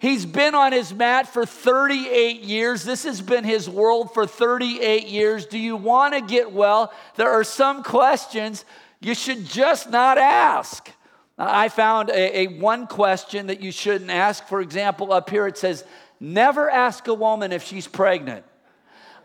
He's 0.00 0.24
been 0.24 0.54
on 0.54 0.72
his 0.72 0.94
mat 0.94 1.28
for 1.28 1.44
38 1.44 2.40
years. 2.40 2.84
This 2.84 3.04
has 3.04 3.20
been 3.20 3.44
his 3.44 3.68
world 3.68 4.14
for 4.14 4.26
38 4.26 5.06
years. 5.06 5.44
Do 5.44 5.58
you 5.58 5.76
want 5.76 6.14
to 6.14 6.22
get 6.22 6.52
well? 6.52 6.90
There 7.16 7.30
are 7.30 7.44
some 7.44 7.82
questions 7.82 8.64
you 8.98 9.14
should 9.14 9.44
just 9.44 9.90
not 9.90 10.16
ask. 10.16 10.90
I 11.36 11.68
found 11.68 12.08
a, 12.08 12.38
a, 12.40 12.46
one 12.46 12.86
question 12.86 13.48
that 13.48 13.60
you 13.60 13.70
shouldn't 13.70 14.10
ask. 14.10 14.46
For 14.46 14.62
example, 14.62 15.12
up 15.12 15.28
here 15.28 15.46
it 15.46 15.58
says, 15.58 15.84
never 16.18 16.70
ask 16.70 17.06
a 17.06 17.14
woman 17.14 17.52
if 17.52 17.62
she's 17.62 17.86
pregnant. 17.86 18.46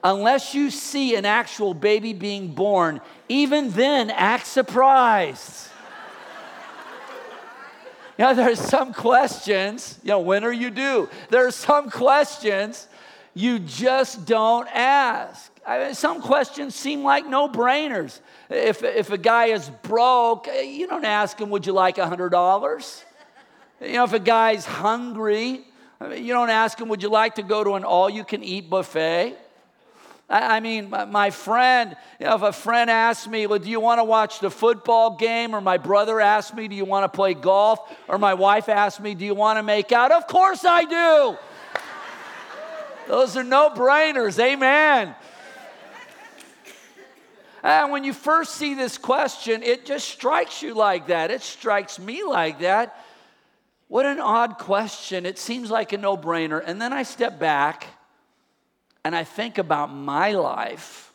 Unless 0.03 0.53
you 0.53 0.72
see 0.72 1.15
an 1.15 1.25
actual 1.25 1.74
baby 1.74 2.12
being 2.12 2.53
born, 2.53 3.00
even 3.29 3.72
then 3.72 4.10
act 4.10 4.46
surprised. 4.46 5.70
You 8.17 8.25
know, 8.25 8.34
there's 8.34 8.62
some 8.62 8.93
questions, 8.93 10.00
you 10.01 10.10
know, 10.10 10.22
when 10.22 10.45
are 10.45 10.53
you 10.53 10.69
due? 10.69 11.10
There 11.29 11.45
are 11.48 11.51
some 11.51 11.89
questions 11.89 12.88
you 13.34 13.60
just 13.60 14.25
don't 14.25 14.69
ask. 14.74 15.51
I 15.67 15.79
mean, 15.79 15.93
some 15.95 16.22
questions 16.22 16.75
seem 16.75 17.03
like 17.03 17.27
no 17.27 17.50
brainers. 17.50 18.22
If, 18.50 18.84
if 18.84 19.12
a 19.12 19.17
guy 19.17 19.48
is 19.48 19.69
broke, 19.81 20.48
eh, 20.48 20.62
you 20.62 20.88
don't 20.88 21.03
ask 21.03 21.39
him, 21.39 21.50
Would 21.50 21.65
you 21.65 21.74
like 21.74 21.98
$100? 21.98 23.03
You 23.81 23.93
know, 23.93 24.03
if 24.05 24.13
a 24.13 24.19
guy's 24.19 24.65
hungry, 24.65 25.65
you 26.15 26.34
don't 26.34 26.50
ask 26.50 26.79
him, 26.79 26.88
Would 26.88 27.03
you 27.03 27.10
like 27.10 27.36
to 27.36 27.43
go 27.43 27.63
to 27.65 27.74
an 27.74 27.84
all 27.84 28.10
you 28.10 28.24
can 28.24 28.43
eat 28.43 28.69
buffet? 28.69 29.36
I 30.27 30.60
mean, 30.60 30.89
my 30.89 31.29
friend, 31.29 31.96
you 32.20 32.25
know, 32.25 32.36
if 32.36 32.41
a 32.41 32.51
friend 32.51 32.89
asks 32.89 33.27
me, 33.27 33.46
well, 33.46 33.60
do 33.60 33.70
you 33.70 33.79
want 33.79 34.00
to 34.00 34.03
watch 34.03 34.39
the 34.39 34.50
football 34.50 35.17
game? 35.17 35.55
Or 35.55 35.62
my 35.62 35.77
brother 35.77 36.20
asks 36.20 36.51
me, 36.55 36.67
do 36.67 36.75
you 36.75 36.86
want 36.86 37.03
to 37.03 37.15
play 37.15 37.36
golf? 37.36 37.79
Or 38.08 38.17
my 38.17 38.34
wife 38.34 38.67
asks 38.67 39.00
me, 39.00 39.13
do 39.13 39.24
you 39.24 39.36
want 39.36 39.60
to 39.60 39.63
make 39.63 39.91
out? 39.91 40.12
Of 40.12 40.25
course 40.25 40.65
I 40.65 40.86
do. 40.86 41.38
Those 43.08 43.38
are 43.38 43.44
no 43.44 43.70
brainers. 43.70 44.39
Amen. 44.39 45.13
And 47.62 47.91
when 47.91 48.03
you 48.03 48.13
first 48.13 48.55
see 48.55 48.74
this 48.74 48.98
question, 48.98 49.62
it 49.62 49.86
just 49.86 50.10
strikes 50.10 50.63
you 50.63 50.74
like 50.74 51.08
that. 51.08 51.29
It 51.29 51.44
strikes 51.44 52.00
me 52.00 52.24
like 52.24 52.60
that. 52.60 53.00
What 53.89 54.08
an 54.08 54.20
odd 54.20 54.58
question. 54.58 55.27
It 55.27 55.38
seems 55.38 55.70
like 55.70 55.94
a 55.94 55.98
no 55.98 56.17
brainer. 56.17 56.63
And 56.65 56.82
then 56.82 56.94
I 56.94 57.03
step 57.03 57.39
back 57.39 57.88
and 59.05 59.15
I 59.15 59.24
think 59.24 59.59
about 59.59 59.93
my 59.93 60.31
life, 60.31 61.13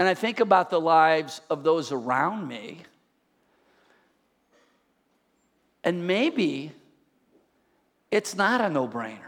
and 0.00 0.08
I 0.08 0.14
think 0.14 0.40
about 0.40 0.68
the 0.68 0.80
lives 0.80 1.40
of 1.48 1.62
those 1.62 1.92
around 1.92 2.48
me, 2.48 2.82
and 5.84 6.08
maybe 6.08 6.72
it's 8.10 8.34
not 8.34 8.60
a 8.60 8.68
no 8.68 8.88
brainer. 8.88 9.20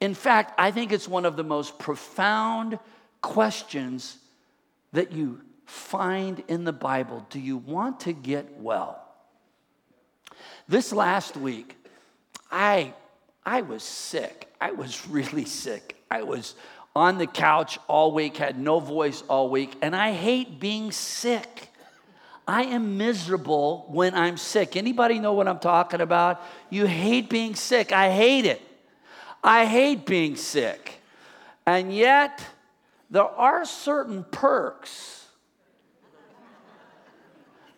In 0.00 0.14
fact, 0.14 0.54
I 0.58 0.70
think 0.70 0.92
it's 0.92 1.06
one 1.06 1.26
of 1.26 1.36
the 1.36 1.44
most 1.44 1.78
profound 1.78 2.78
questions 3.20 4.16
that 4.94 5.12
you 5.12 5.42
find 5.66 6.42
in 6.48 6.64
the 6.64 6.72
Bible. 6.72 7.26
Do 7.28 7.38
you 7.38 7.58
want 7.58 8.00
to 8.00 8.14
get 8.14 8.58
well? 8.58 9.04
This 10.66 10.90
last 10.90 11.36
week, 11.36 11.76
I, 12.50 12.94
I 13.44 13.60
was 13.60 13.82
sick. 13.82 14.50
I 14.58 14.70
was 14.70 15.06
really 15.10 15.44
sick. 15.44 15.96
I 16.10 16.22
was 16.22 16.54
on 16.96 17.18
the 17.18 17.26
couch 17.26 17.78
all 17.86 18.12
week, 18.12 18.36
had 18.36 18.58
no 18.58 18.80
voice 18.80 19.22
all 19.28 19.50
week, 19.50 19.76
and 19.82 19.94
I 19.94 20.12
hate 20.12 20.58
being 20.58 20.90
sick. 20.90 21.68
I 22.46 22.62
am 22.64 22.96
miserable 22.96 23.84
when 23.88 24.14
I'm 24.14 24.38
sick. 24.38 24.74
Anybody 24.74 25.18
know 25.18 25.34
what 25.34 25.46
I'm 25.46 25.58
talking 25.58 26.00
about? 26.00 26.42
You 26.70 26.86
hate 26.86 27.28
being 27.28 27.54
sick. 27.54 27.92
I 27.92 28.10
hate 28.10 28.46
it. 28.46 28.62
I 29.44 29.66
hate 29.66 30.06
being 30.06 30.34
sick. 30.34 31.00
And 31.66 31.94
yet, 31.94 32.44
there 33.10 33.22
are 33.22 33.66
certain 33.66 34.24
perks. 34.24 35.26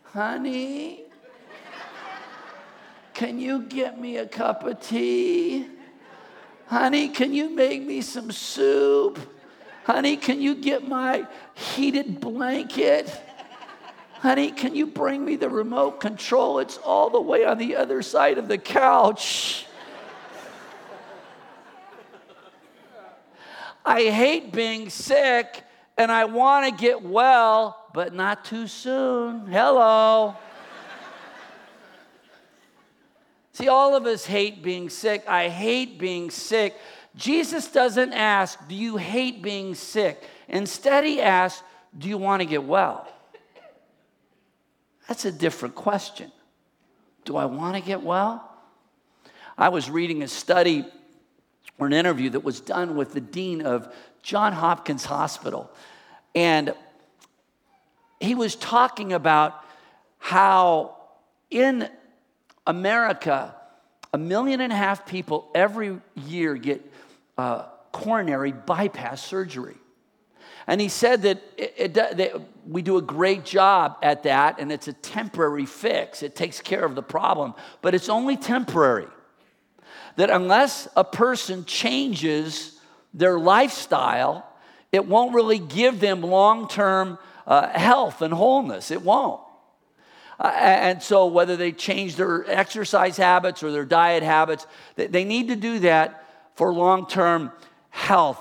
Honey, 0.04 1.02
can 3.12 3.38
you 3.38 3.62
get 3.62 4.00
me 4.00 4.16
a 4.16 4.26
cup 4.26 4.64
of 4.64 4.80
tea? 4.80 5.66
Honey, 6.70 7.08
can 7.08 7.34
you 7.34 7.50
make 7.50 7.84
me 7.84 8.00
some 8.00 8.30
soup? 8.30 9.18
Honey, 9.82 10.16
can 10.16 10.40
you 10.40 10.54
get 10.54 10.86
my 10.86 11.26
heated 11.54 12.20
blanket? 12.20 13.10
Honey, 14.12 14.52
can 14.52 14.76
you 14.76 14.86
bring 14.86 15.24
me 15.24 15.34
the 15.34 15.48
remote 15.48 15.98
control? 15.98 16.60
It's 16.60 16.78
all 16.78 17.10
the 17.10 17.20
way 17.20 17.44
on 17.44 17.58
the 17.58 17.74
other 17.74 18.02
side 18.02 18.38
of 18.38 18.46
the 18.46 18.56
couch. 18.56 19.66
I 23.84 24.04
hate 24.04 24.52
being 24.52 24.90
sick 24.90 25.64
and 25.98 26.12
I 26.12 26.26
want 26.26 26.66
to 26.66 26.80
get 26.80 27.02
well, 27.02 27.84
but 27.92 28.14
not 28.14 28.44
too 28.44 28.68
soon. 28.68 29.48
Hello. 29.48 30.36
See, 33.52 33.68
all 33.68 33.96
of 33.96 34.06
us 34.06 34.24
hate 34.24 34.62
being 34.62 34.88
sick. 34.88 35.24
I 35.28 35.48
hate 35.48 35.98
being 35.98 36.30
sick. 36.30 36.76
Jesus 37.16 37.70
doesn't 37.70 38.12
ask, 38.12 38.68
Do 38.68 38.74
you 38.74 38.96
hate 38.96 39.42
being 39.42 39.74
sick? 39.74 40.22
Instead, 40.48 41.04
he 41.04 41.20
asks, 41.20 41.62
Do 41.96 42.08
you 42.08 42.18
want 42.18 42.40
to 42.40 42.46
get 42.46 42.64
well? 42.64 43.08
That's 45.08 45.24
a 45.24 45.32
different 45.32 45.74
question. 45.74 46.30
Do 47.24 47.36
I 47.36 47.46
want 47.46 47.74
to 47.74 47.82
get 47.82 48.02
well? 48.02 48.46
I 49.58 49.68
was 49.68 49.90
reading 49.90 50.22
a 50.22 50.28
study 50.28 50.86
or 51.78 51.86
an 51.86 51.92
interview 51.92 52.30
that 52.30 52.44
was 52.44 52.60
done 52.60 52.94
with 52.94 53.12
the 53.12 53.20
dean 53.20 53.62
of 53.62 53.92
John 54.22 54.52
Hopkins 54.52 55.04
Hospital. 55.04 55.70
And 56.34 56.74
he 58.20 58.34
was 58.34 58.54
talking 58.54 59.12
about 59.12 59.64
how 60.18 60.96
in 61.50 61.88
America, 62.66 63.54
a 64.12 64.18
million 64.18 64.60
and 64.60 64.72
a 64.72 64.76
half 64.76 65.06
people 65.06 65.50
every 65.54 65.98
year 66.14 66.54
get 66.54 66.84
uh, 67.38 67.64
coronary 67.92 68.52
bypass 68.52 69.24
surgery. 69.24 69.76
And 70.66 70.80
he 70.80 70.88
said 70.88 71.22
that, 71.22 71.42
it, 71.56 71.74
it, 71.76 71.94
that 71.94 72.40
we 72.66 72.82
do 72.82 72.96
a 72.96 73.02
great 73.02 73.44
job 73.44 73.96
at 74.02 74.22
that, 74.24 74.60
and 74.60 74.70
it's 74.70 74.88
a 74.88 74.92
temporary 74.92 75.66
fix. 75.66 76.22
It 76.22 76.36
takes 76.36 76.60
care 76.60 76.84
of 76.84 76.94
the 76.94 77.02
problem, 77.02 77.54
but 77.82 77.94
it's 77.94 78.08
only 78.08 78.36
temporary. 78.36 79.08
That 80.16 80.30
unless 80.30 80.86
a 80.96 81.04
person 81.04 81.64
changes 81.64 82.78
their 83.14 83.38
lifestyle, 83.38 84.46
it 84.92 85.06
won't 85.06 85.34
really 85.34 85.58
give 85.58 85.98
them 85.98 86.20
long 86.20 86.68
term 86.68 87.18
uh, 87.46 87.68
health 87.68 88.22
and 88.22 88.32
wholeness. 88.32 88.90
It 88.90 89.02
won't. 89.02 89.40
Uh, 90.40 90.48
and 90.54 91.02
so, 91.02 91.26
whether 91.26 91.54
they 91.54 91.70
change 91.70 92.16
their 92.16 92.50
exercise 92.50 93.18
habits 93.18 93.62
or 93.62 93.70
their 93.70 93.84
diet 93.84 94.22
habits, 94.22 94.66
they 94.96 95.24
need 95.24 95.48
to 95.48 95.56
do 95.56 95.80
that 95.80 96.24
for 96.54 96.72
long 96.72 97.06
term 97.06 97.52
health. 97.90 98.40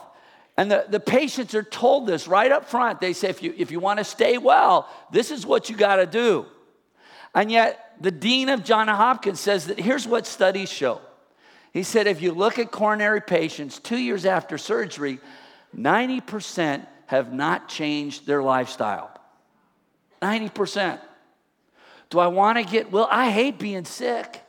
And 0.56 0.72
the, 0.72 0.86
the 0.88 1.00
patients 1.00 1.54
are 1.56 1.64
told 1.64 2.08
this 2.08 2.28
right 2.28 2.52
up 2.52 2.70
front. 2.70 3.02
They 3.02 3.12
say, 3.12 3.30
if 3.30 3.44
you, 3.44 3.54
if 3.58 3.70
you 3.70 3.82
want 3.82 4.00
to 4.00 4.06
stay 4.06 4.38
well, 4.38 4.88
this 5.12 5.30
is 5.30 5.46
what 5.46 5.70
you 5.70 5.76
got 5.76 5.98
to 5.98 6.06
do. 6.06 6.46
And 7.36 7.52
yet, 7.52 7.96
the 8.00 8.12
dean 8.12 8.48
of 8.48 8.64
Johns 8.64 8.90
Hopkins 8.90 9.40
says 9.40 9.68
that 9.68 9.80
here's 9.80 10.08
what 10.08 10.26
studies 10.26 10.70
show. 10.70 11.02
He 11.74 11.84
said, 11.84 12.08
if 12.08 12.22
you 12.22 12.32
look 12.32 12.60
at 12.60 12.72
coronary 12.72 13.22
patients 13.22 13.78
two 13.78 13.98
years 13.98 14.26
after 14.26 14.58
surgery, 14.58 15.20
90% 15.76 16.88
have 17.08 17.34
not 17.34 17.68
changed 17.68 18.26
their 18.26 18.42
lifestyle. 18.42 19.12
90%. 20.22 21.00
Do 22.10 22.20
I 22.20 22.28
want 22.28 22.58
to 22.58 22.64
get 22.64 22.92
well? 22.92 23.08
I 23.10 23.30
hate 23.30 23.60
being 23.60 23.86
sick. 23.86 24.42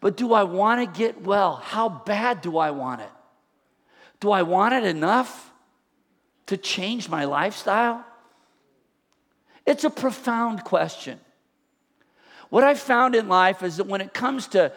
But 0.00 0.16
do 0.16 0.32
I 0.32 0.44
want 0.44 0.80
to 0.80 0.98
get 0.98 1.20
well? 1.22 1.56
How 1.56 1.88
bad 1.88 2.40
do 2.40 2.56
I 2.56 2.70
want 2.70 3.02
it? 3.02 3.10
Do 4.20 4.30
I 4.30 4.42
want 4.42 4.74
it 4.74 4.84
enough 4.84 5.50
to 6.46 6.56
change 6.56 7.08
my 7.08 7.24
lifestyle? 7.24 8.04
It's 9.66 9.84
a 9.84 9.90
profound 9.90 10.64
question. 10.64 11.20
What 12.48 12.64
I've 12.64 12.80
found 12.80 13.14
in 13.14 13.28
life 13.28 13.62
is 13.62 13.76
that 13.76 13.86
when 13.86 14.00
it 14.00 14.12
comes 14.12 14.48
to 14.48 14.72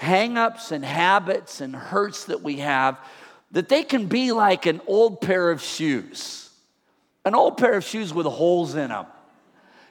hangups 0.00 0.72
and 0.72 0.84
habits 0.84 1.60
and 1.60 1.74
hurts 1.74 2.24
that 2.24 2.42
we 2.42 2.58
have 2.58 2.98
that 3.52 3.68
they 3.68 3.82
can 3.82 4.06
be 4.06 4.32
like 4.32 4.66
an 4.66 4.80
old 4.86 5.20
pair 5.20 5.50
of 5.50 5.62
shoes, 5.62 6.50
an 7.24 7.34
old 7.34 7.56
pair 7.56 7.74
of 7.74 7.84
shoes 7.84 8.12
with 8.12 8.26
holes 8.26 8.74
in 8.74 8.88
them. 8.88 9.06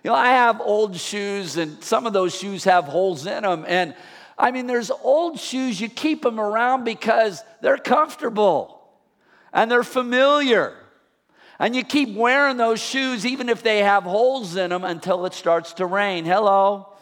You 0.05 0.11
know, 0.11 0.17
I 0.17 0.33
have 0.33 0.61
old 0.61 0.95
shoes, 0.95 1.57
and 1.57 1.83
some 1.83 2.05
of 2.05 2.13
those 2.13 2.35
shoes 2.35 2.65
have 2.65 2.85
holes 2.85 3.25
in 3.25 3.41
them. 3.41 3.65
And 3.67 3.95
I 4.37 4.51
mean, 4.51 4.67
there's 4.67 4.91
old 4.91 5.39
shoes, 5.39 5.81
you 5.81 5.89
keep 5.89 6.21
them 6.21 6.39
around 6.39 6.83
because 6.83 7.41
they're 7.61 7.79
comfortable 7.79 8.87
and 9.51 9.71
they're 9.71 9.81
familiar. 9.81 10.75
And 11.57 11.75
you 11.75 11.83
keep 11.83 12.15
wearing 12.15 12.57
those 12.57 12.79
shoes 12.79 13.25
even 13.25 13.49
if 13.49 13.63
they 13.63 13.79
have 13.79 14.03
holes 14.03 14.55
in 14.55 14.69
them 14.69 14.83
until 14.83 15.25
it 15.25 15.33
starts 15.33 15.73
to 15.73 15.87
rain. 15.87 16.23
Hello? 16.23 16.93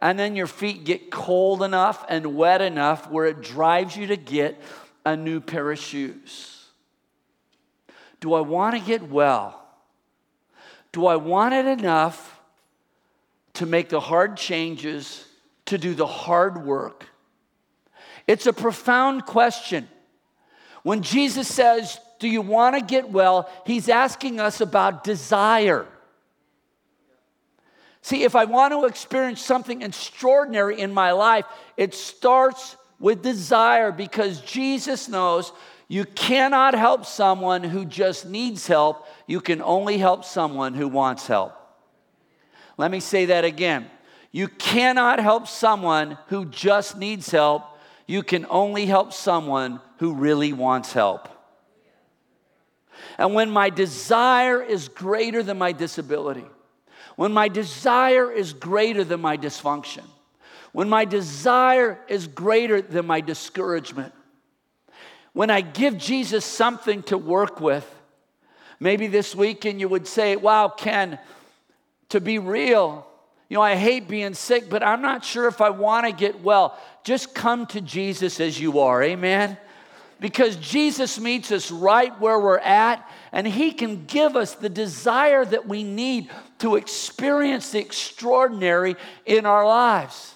And 0.00 0.18
then 0.18 0.34
your 0.34 0.48
feet 0.48 0.84
get 0.84 1.12
cold 1.12 1.62
enough 1.62 2.04
and 2.08 2.34
wet 2.34 2.60
enough 2.60 3.08
where 3.08 3.26
it 3.26 3.40
drives 3.40 3.96
you 3.96 4.08
to 4.08 4.16
get 4.16 4.60
a 5.06 5.14
new 5.14 5.40
pair 5.40 5.70
of 5.70 5.78
shoes. 5.78 6.66
Do 8.18 8.34
I 8.34 8.40
want 8.40 8.74
to 8.74 8.84
get 8.84 9.08
well? 9.08 9.63
Do 10.94 11.06
I 11.06 11.16
want 11.16 11.54
it 11.54 11.66
enough 11.66 12.40
to 13.54 13.66
make 13.66 13.88
the 13.88 13.98
hard 13.98 14.36
changes, 14.36 15.26
to 15.66 15.76
do 15.76 15.92
the 15.92 16.06
hard 16.06 16.64
work? 16.64 17.08
It's 18.28 18.46
a 18.46 18.52
profound 18.52 19.26
question. 19.26 19.88
When 20.84 21.02
Jesus 21.02 21.48
says, 21.48 21.98
Do 22.20 22.28
you 22.28 22.40
want 22.40 22.76
to 22.76 22.80
get 22.80 23.10
well? 23.10 23.50
He's 23.66 23.88
asking 23.88 24.38
us 24.38 24.60
about 24.60 25.02
desire. 25.02 25.84
See, 28.02 28.22
if 28.22 28.36
I 28.36 28.44
want 28.44 28.72
to 28.72 28.84
experience 28.84 29.40
something 29.40 29.82
extraordinary 29.82 30.78
in 30.78 30.94
my 30.94 31.10
life, 31.10 31.44
it 31.76 31.92
starts 31.94 32.76
with 33.00 33.20
desire 33.20 33.90
because 33.90 34.42
Jesus 34.42 35.08
knows 35.08 35.50
you 35.94 36.04
cannot 36.04 36.74
help 36.74 37.06
someone 37.06 37.62
who 37.62 37.84
just 37.84 38.26
needs 38.26 38.66
help. 38.66 39.06
You 39.28 39.40
can 39.40 39.62
only 39.62 39.96
help 39.96 40.24
someone 40.24 40.74
who 40.74 40.88
wants 40.88 41.28
help. 41.28 41.54
Let 42.76 42.90
me 42.90 42.98
say 42.98 43.26
that 43.26 43.44
again. 43.44 43.88
You 44.32 44.48
cannot 44.48 45.20
help 45.20 45.46
someone 45.46 46.18
who 46.26 46.46
just 46.46 46.98
needs 46.98 47.30
help. 47.30 47.62
You 48.08 48.24
can 48.24 48.44
only 48.50 48.86
help 48.86 49.12
someone 49.12 49.80
who 49.98 50.14
really 50.14 50.52
wants 50.52 50.92
help. 50.92 51.28
And 53.16 53.32
when 53.32 53.48
my 53.48 53.70
desire 53.70 54.60
is 54.60 54.88
greater 54.88 55.44
than 55.44 55.58
my 55.58 55.70
disability, 55.70 56.46
when 57.14 57.32
my 57.32 57.46
desire 57.46 58.32
is 58.32 58.52
greater 58.52 59.04
than 59.04 59.20
my 59.20 59.36
dysfunction, 59.36 60.02
when 60.72 60.88
my 60.88 61.04
desire 61.04 62.00
is 62.08 62.26
greater 62.26 62.82
than 62.82 63.06
my 63.06 63.20
discouragement, 63.20 64.12
when 65.34 65.50
I 65.50 65.60
give 65.60 65.98
Jesus 65.98 66.46
something 66.46 67.02
to 67.04 67.18
work 67.18 67.60
with, 67.60 67.86
maybe 68.80 69.06
this 69.06 69.34
weekend 69.34 69.80
you 69.80 69.88
would 69.88 70.06
say, 70.06 70.36
Wow, 70.36 70.68
Ken, 70.68 71.18
to 72.08 72.20
be 72.20 72.38
real, 72.38 73.06
you 73.50 73.56
know, 73.56 73.62
I 73.62 73.74
hate 73.74 74.08
being 74.08 74.32
sick, 74.32 74.70
but 74.70 74.82
I'm 74.82 75.02
not 75.02 75.24
sure 75.24 75.46
if 75.46 75.60
I 75.60 75.68
want 75.68 76.06
to 76.06 76.12
get 76.12 76.40
well. 76.40 76.78
Just 77.04 77.34
come 77.34 77.66
to 77.66 77.82
Jesus 77.82 78.40
as 78.40 78.58
you 78.58 78.78
are. 78.78 79.02
Amen 79.02 79.58
because 80.24 80.56
Jesus 80.56 81.20
meets 81.20 81.52
us 81.52 81.70
right 81.70 82.18
where 82.18 82.38
we're 82.38 82.56
at, 82.56 83.06
and 83.30 83.46
He 83.46 83.72
can 83.72 84.06
give 84.06 84.36
us 84.36 84.54
the 84.54 84.70
desire 84.70 85.44
that 85.44 85.68
we 85.68 85.84
need 85.84 86.30
to 86.60 86.76
experience 86.76 87.72
the 87.72 87.80
extraordinary 87.80 88.96
in 89.26 89.44
our 89.44 89.66
lives. 89.66 90.33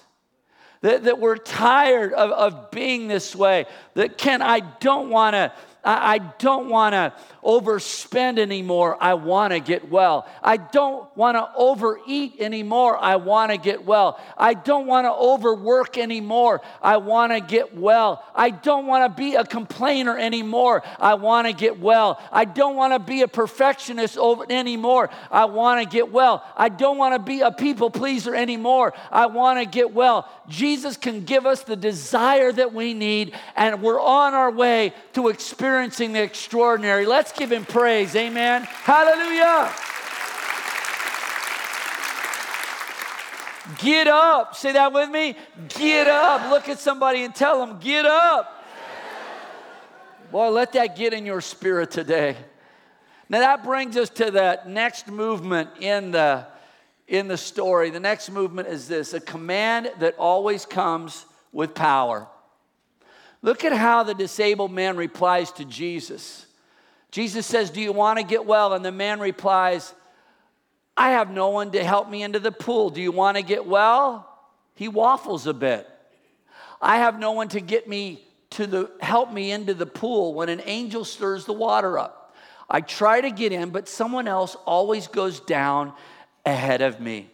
That, 0.81 1.03
that 1.03 1.19
we're 1.19 1.35
tired 1.35 2.13
of, 2.13 2.31
of 2.31 2.71
being 2.71 3.09
this 3.09 3.35
way. 3.35 3.65
That, 3.95 4.17
Ken, 4.17 4.41
I 4.41 4.61
don't 4.61 5.09
want 5.09 5.33
to 5.33 5.51
I, 5.83 6.15
I 6.15 6.17
don't 6.17 6.69
want 6.69 6.93
to 6.93 7.13
overspend 7.43 8.39
anymore. 8.39 8.97
I 9.01 9.13
want 9.13 9.53
to 9.53 9.59
get 9.59 9.89
well. 9.89 10.27
I 10.43 10.57
don't 10.57 11.15
want 11.15 11.37
to 11.37 11.49
overeat 11.55 12.39
anymore. 12.39 12.97
I 12.97 13.15
want 13.17 13.51
to 13.51 13.57
get 13.57 13.85
well. 13.85 14.19
I 14.37 14.53
don't 14.53 14.87
want 14.87 15.05
to 15.05 15.11
overwork 15.11 15.97
anymore. 15.97 16.61
I 16.81 16.97
want 16.97 17.31
to 17.31 17.39
get 17.39 17.75
well. 17.75 18.23
I 18.35 18.49
don't 18.49 18.87
want 18.87 19.11
to 19.11 19.21
be 19.21 19.35
a 19.35 19.43
complainer 19.43 20.17
anymore. 20.17 20.83
I 20.99 21.15
want 21.15 21.47
to 21.47 21.53
get 21.53 21.79
well. 21.79 22.21
I 22.31 22.45
don't 22.45 22.75
want 22.75 22.93
to 22.93 22.99
be 22.99 23.21
a 23.21 23.27
perfectionist 23.27 24.17
over 24.17 24.45
anymore. 24.49 25.09
I 25.31 25.45
want 25.45 25.81
to 25.83 25.89
get 25.89 26.11
well. 26.11 26.43
I 26.55 26.69
don't 26.69 26.97
want 26.97 27.15
to 27.15 27.19
be 27.19 27.41
a 27.41 27.51
people 27.51 27.89
pleaser 27.89 28.35
anymore. 28.35 28.93
I 29.11 29.27
want 29.27 29.59
to 29.59 29.65
get 29.65 29.93
well. 29.93 30.29
Jesus 30.47 30.97
can 30.97 31.23
give 31.23 31.45
us 31.45 31.63
the 31.63 31.75
desire 31.75 32.51
that 32.51 32.73
we 32.73 32.93
need, 32.93 33.35
and 33.55 33.81
we're 33.81 34.01
on 34.01 34.33
our 34.33 34.51
way 34.51 34.93
to 35.13 35.29
experiencing 35.29 36.13
the 36.13 36.21
extraordinary. 36.21 37.05
Let's 37.05 37.28
give 37.31 37.51
him 37.51 37.65
praise. 37.65 38.15
Amen. 38.15 38.63
Hallelujah. 38.63 39.71
Get 43.77 44.07
up. 44.07 44.55
Say 44.55 44.73
that 44.73 44.91
with 44.93 45.09
me. 45.09 45.35
Get 45.69 46.07
up. 46.07 46.49
Look 46.49 46.69
at 46.69 46.79
somebody 46.79 47.23
and 47.23 47.33
tell 47.33 47.65
them, 47.65 47.79
get 47.79 48.05
up. 48.05 48.55
Boy, 50.31 50.49
let 50.49 50.73
that 50.73 50.95
get 50.95 51.13
in 51.13 51.25
your 51.25 51.41
spirit 51.41 51.91
today. 51.91 52.35
Now 53.29 53.39
that 53.39 53.63
brings 53.63 53.95
us 53.95 54.09
to 54.11 54.31
the 54.31 54.59
next 54.65 55.07
movement 55.07 55.69
in 55.79 56.11
the 56.11 56.47
in 57.07 57.27
the 57.27 57.37
story. 57.37 57.89
The 57.89 57.99
next 57.99 58.29
movement 58.29 58.67
is 58.67 58.87
this, 58.87 59.13
a 59.13 59.19
command 59.19 59.91
that 59.99 60.15
always 60.17 60.65
comes 60.65 61.25
with 61.51 61.73
power. 61.73 62.27
Look 63.41 63.65
at 63.65 63.73
how 63.73 64.03
the 64.03 64.13
disabled 64.13 64.71
man 64.71 64.95
replies 64.95 65.51
to 65.53 65.65
Jesus. 65.65 66.45
Jesus 67.11 67.45
says, 67.45 67.69
Do 67.69 67.81
you 67.81 67.91
want 67.91 68.19
to 68.19 68.25
get 68.25 68.45
well? 68.45 68.73
And 68.73 68.83
the 68.83 68.91
man 68.91 69.19
replies, 69.19 69.93
I 70.95 71.11
have 71.11 71.31
no 71.31 71.49
one 71.49 71.71
to 71.71 71.83
help 71.83 72.09
me 72.09 72.23
into 72.23 72.39
the 72.39 72.51
pool. 72.51 72.89
Do 72.89 73.01
you 73.01 73.11
want 73.11 73.37
to 73.37 73.43
get 73.43 73.65
well? 73.65 74.27
He 74.75 74.87
waffles 74.87 75.47
a 75.47 75.53
bit. 75.53 75.87
I 76.81 76.97
have 76.97 77.19
no 77.19 77.31
one 77.31 77.47
to 77.49 77.61
get 77.61 77.87
me 77.87 78.23
to 78.51 78.67
the 78.67 78.91
help 78.99 79.31
me 79.31 79.51
into 79.51 79.73
the 79.73 79.85
pool 79.85 80.33
when 80.33 80.49
an 80.49 80.61
angel 80.65 81.05
stirs 81.05 81.45
the 81.45 81.53
water 81.53 81.97
up. 81.97 82.35
I 82.69 82.81
try 82.81 83.21
to 83.21 83.31
get 83.31 83.51
in, 83.51 83.69
but 83.69 83.87
someone 83.87 84.27
else 84.27 84.55
always 84.65 85.07
goes 85.07 85.39
down 85.39 85.93
ahead 86.45 86.81
of 86.81 86.99
me. 86.99 87.29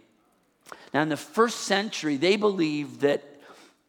Now, 0.94 1.02
in 1.02 1.10
the 1.10 1.18
first 1.18 1.62
century, 1.62 2.16
they 2.16 2.38
believed 2.38 3.02
that 3.02 3.24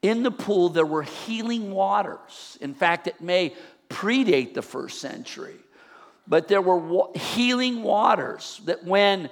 in 0.02 0.22
the 0.22 0.30
pool 0.30 0.70
there 0.70 0.86
were 0.86 1.02
healing 1.02 1.70
waters. 1.70 2.58
In 2.60 2.74
fact, 2.74 3.06
it 3.06 3.20
may 3.20 3.54
predate 3.88 4.54
the 4.54 4.62
first 4.62 5.00
century 5.00 5.56
but 6.28 6.48
there 6.48 6.62
were 6.62 7.08
healing 7.14 7.82
waters 7.82 8.60
that 8.64 8.84
when 8.84 9.28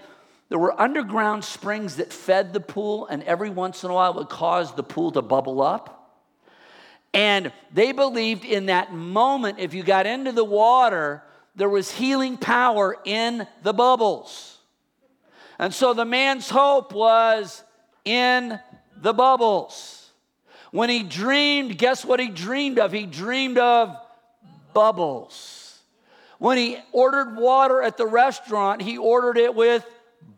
there 0.49 0.59
were 0.59 0.81
underground 0.81 1.45
springs 1.45 1.97
that 1.97 2.13
fed 2.13 2.53
the 2.53 2.61
pool, 2.61 3.07
and 3.07 3.23
every 3.25 3.51
once 3.51 3.83
in 3.83 3.91
a 3.91 3.95
while 3.95 4.15
would 4.15 4.29
cause 4.29 4.75
the 4.75 4.83
pool 4.83 5.11
to 5.13 5.23
bubble 5.23 5.63
up. 5.63 6.23
And 7.13 7.53
they 7.73 7.93
believed 7.93 8.45
in 8.45 8.67
that 8.67 8.93
moment, 8.93 9.59
if 9.59 9.73
you 9.73 9.83
got 9.83 10.07
into 10.07 10.33
the 10.33 10.45
water, 10.45 11.23
there 11.57 11.69
was 11.69 11.91
healing 11.91 12.37
power 12.37 12.97
in 13.05 13.47
the 13.63 13.73
bubbles. 13.73 14.59
And 15.59 15.73
so 15.73 15.95
the 15.95 16.05
man's 16.05 16.51
hope 16.51 16.93
was 16.93 17.63
in 18.05 18.59
the 18.97 19.13
bubbles. 19.13 20.11
When 20.73 20.91
he 20.91 21.05
dreamed, 21.05 21.79
guess 21.79 22.05
what 22.05 22.19
he 22.19 22.29
dreamed 22.29 22.81
of? 22.81 22.91
He 22.91 23.07
dreamed 23.07 23.59
of 23.59 23.97
bubbles. 24.73 25.64
When 26.39 26.59
he 26.59 26.79
ordered 26.93 27.37
water 27.37 27.83
at 27.83 27.97
the 27.97 28.07
restaurant, 28.07 28.83
he 28.83 28.99
ordered 28.99 29.39
it 29.39 29.55
with 29.55 29.85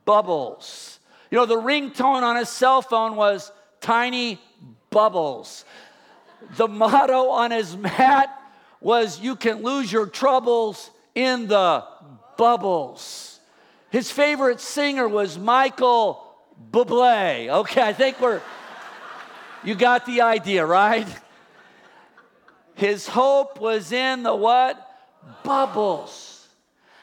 bubbles. 0.05 0.99
You 1.31 1.39
know, 1.39 1.47
the 1.47 1.61
ringtone 1.61 2.23
on 2.23 2.37
his 2.37 2.49
cell 2.49 2.83
phone 2.83 3.17
was 3.17 3.51
tiny 3.81 4.41
bubbles. 4.91 5.65
The 6.57 6.69
motto 6.69 7.31
on 7.31 7.51
his 7.51 7.77
mat 7.77 8.31
was, 8.81 9.21
You 9.21 9.37
can 9.37 9.63
lose 9.63 9.91
your 9.91 10.07
troubles 10.07 10.91
in 11.15 11.49
the 11.49 11.85
bubbles. 12.37 13.41
His 13.91 14.11
favorite 14.11 14.61
singer 14.61 15.09
was 15.09 15.39
Michael 15.39 16.23
Bublé. 16.71 17.49
Okay, 17.49 17.83
I 17.83 17.93
think 17.93 18.21
we're, 18.21 18.43
you 19.65 19.75
got 19.75 20.07
the 20.07 20.21
idea, 20.21 20.65
right? 20.65 21.07
His 22.75 23.09
hope 23.09 23.61
was 23.61 23.91
in 23.93 24.23
the 24.23 24.35
what? 24.35 24.86
Bubbles. 25.43 26.49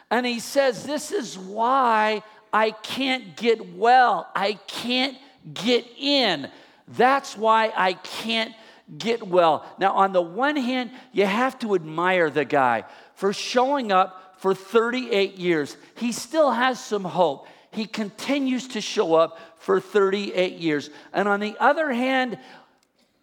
And 0.10 0.26
he 0.26 0.39
says, 0.39 0.84
This 0.84 1.12
is 1.12 1.38
why 1.38 2.23
I 2.52 2.71
can't 2.71 3.36
get 3.36 3.76
well. 3.76 4.30
I 4.36 4.54
can't 4.67 5.17
get 5.54 5.86
in. 5.97 6.49
That's 6.88 7.38
why 7.38 7.73
I 7.76 7.93
can't 7.93 8.54
get 8.97 9.23
well. 9.23 9.65
Now, 9.80 9.93
on 9.93 10.13
the 10.13 10.21
one 10.21 10.56
hand, 10.56 10.91
you 11.12 11.26
have 11.26 11.58
to 11.60 11.76
admire 11.76 12.30
the 12.30 12.45
guy 12.45 12.84
for 13.15 13.34
showing 13.34 13.91
up 13.91 14.36
for 14.38 14.54
38 14.54 15.38
years. 15.38 15.78
He 15.95 16.12
still 16.12 16.52
has 16.52 16.84
some 16.84 17.06
hope. 17.06 17.47
He 17.71 17.86
continues 17.86 18.67
to 18.69 18.82
show 18.82 19.15
up 19.15 19.39
for 19.58 19.80
38 19.80 20.60
years. 20.60 20.89
And 21.12 21.28
on 21.28 21.39
the 21.39 21.56
other 21.60 21.91
hand, 21.91 22.38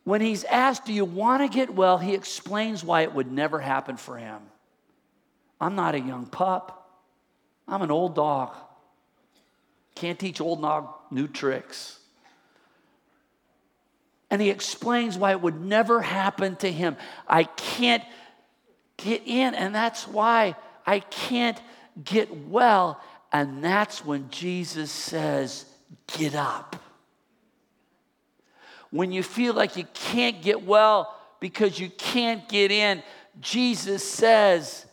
when 0.04 0.20
he's 0.20 0.44
asked, 0.44 0.86
Do 0.86 0.92
you 0.92 1.04
want 1.04 1.42
to 1.42 1.56
get 1.56 1.70
well? 1.70 1.98
he 1.98 2.14
explains 2.14 2.82
why 2.82 3.02
it 3.02 3.14
would 3.14 3.30
never 3.30 3.60
happen 3.60 3.96
for 3.96 4.16
him. 4.16 4.40
I'm 5.60 5.74
not 5.74 5.94
a 5.94 6.00
young 6.00 6.26
pup, 6.26 6.90
I'm 7.68 7.82
an 7.82 7.90
old 7.90 8.14
dog. 8.14 8.54
Can't 9.94 10.18
teach 10.18 10.40
old 10.40 10.62
dog 10.62 10.88
new 11.10 11.28
tricks. 11.28 11.98
And 14.30 14.40
he 14.40 14.48
explains 14.48 15.18
why 15.18 15.32
it 15.32 15.40
would 15.40 15.60
never 15.60 16.00
happen 16.00 16.56
to 16.56 16.70
him. 16.70 16.96
I 17.26 17.44
can't 17.44 18.04
get 18.96 19.22
in, 19.26 19.54
and 19.54 19.74
that's 19.74 20.06
why 20.06 20.54
I 20.86 21.00
can't 21.00 21.60
get 22.02 22.46
well. 22.46 23.00
And 23.32 23.62
that's 23.62 24.04
when 24.04 24.30
Jesus 24.30 24.90
says, 24.90 25.66
Get 26.06 26.34
up. 26.34 26.76
When 28.90 29.12
you 29.12 29.22
feel 29.22 29.54
like 29.54 29.76
you 29.76 29.86
can't 29.94 30.40
get 30.42 30.64
well 30.64 31.16
because 31.40 31.78
you 31.78 31.90
can't 31.90 32.48
get 32.48 32.70
in, 32.70 33.02
Jesus 33.40 34.08
says, 34.08 34.86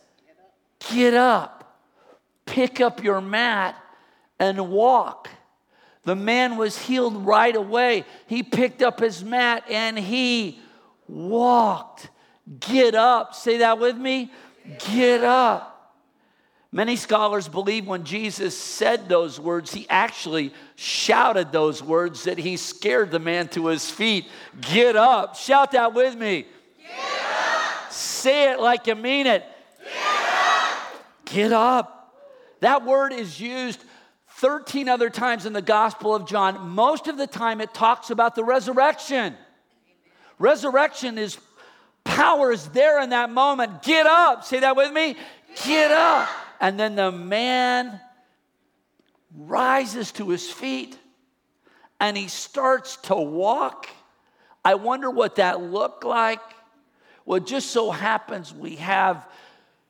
Get 0.78 1.14
up, 1.14 1.78
pick 2.46 2.80
up 2.80 3.02
your 3.02 3.20
mat, 3.20 3.76
and 4.38 4.70
walk. 4.70 5.28
The 6.04 6.16
man 6.16 6.56
was 6.56 6.78
healed 6.78 7.26
right 7.26 7.54
away. 7.54 8.04
He 8.26 8.42
picked 8.42 8.82
up 8.82 9.00
his 9.00 9.24
mat 9.24 9.64
and 9.68 9.98
he 9.98 10.58
walked. 11.06 12.08
Get 12.60 12.94
up. 12.94 13.34
Say 13.34 13.58
that 13.58 13.78
with 13.78 13.96
me. 13.96 14.32
Get 14.90 15.22
up. 15.22 15.74
Many 16.70 16.96
scholars 16.96 17.48
believe 17.48 17.86
when 17.86 18.04
Jesus 18.04 18.56
said 18.56 19.08
those 19.08 19.40
words, 19.40 19.72
he 19.72 19.86
actually 19.88 20.52
shouted 20.76 21.50
those 21.50 21.82
words 21.82 22.24
that 22.24 22.38
he 22.38 22.56
scared 22.58 23.10
the 23.10 23.18
man 23.18 23.48
to 23.48 23.66
his 23.66 23.90
feet. 23.90 24.26
Get 24.60 24.94
up. 24.94 25.34
Shout 25.34 25.72
that 25.72 25.94
with 25.94 26.16
me. 26.16 26.46
Say 27.90 28.52
it 28.52 28.60
like 28.60 28.86
you 28.86 28.94
mean 28.94 29.26
it. 29.26 29.44
Get 31.32 31.52
up. 31.52 32.14
That 32.60 32.84
word 32.84 33.12
is 33.12 33.40
used 33.40 33.82
13 34.38 34.88
other 34.88 35.10
times 35.10 35.46
in 35.46 35.52
the 35.52 35.62
Gospel 35.62 36.14
of 36.14 36.26
John. 36.26 36.68
Most 36.68 37.08
of 37.08 37.16
the 37.16 37.26
time, 37.26 37.60
it 37.60 37.74
talks 37.74 38.10
about 38.10 38.34
the 38.34 38.44
resurrection. 38.44 39.34
Resurrection 40.38 41.18
is 41.18 41.38
power 42.04 42.52
is 42.52 42.68
there 42.68 43.02
in 43.02 43.10
that 43.10 43.30
moment. 43.30 43.82
Get 43.82 44.06
up. 44.06 44.44
Say 44.44 44.60
that 44.60 44.76
with 44.76 44.92
me. 44.92 45.16
Get 45.64 45.90
up. 45.90 46.28
And 46.60 46.78
then 46.78 46.94
the 46.94 47.12
man 47.12 48.00
rises 49.36 50.12
to 50.12 50.28
his 50.30 50.50
feet 50.50 50.98
and 52.00 52.16
he 52.16 52.28
starts 52.28 52.96
to 52.96 53.14
walk. 53.14 53.88
I 54.64 54.74
wonder 54.74 55.10
what 55.10 55.36
that 55.36 55.60
looked 55.60 56.04
like. 56.04 56.40
Well, 57.24 57.40
just 57.40 57.70
so 57.70 57.90
happens 57.90 58.54
we 58.54 58.76
have 58.76 59.26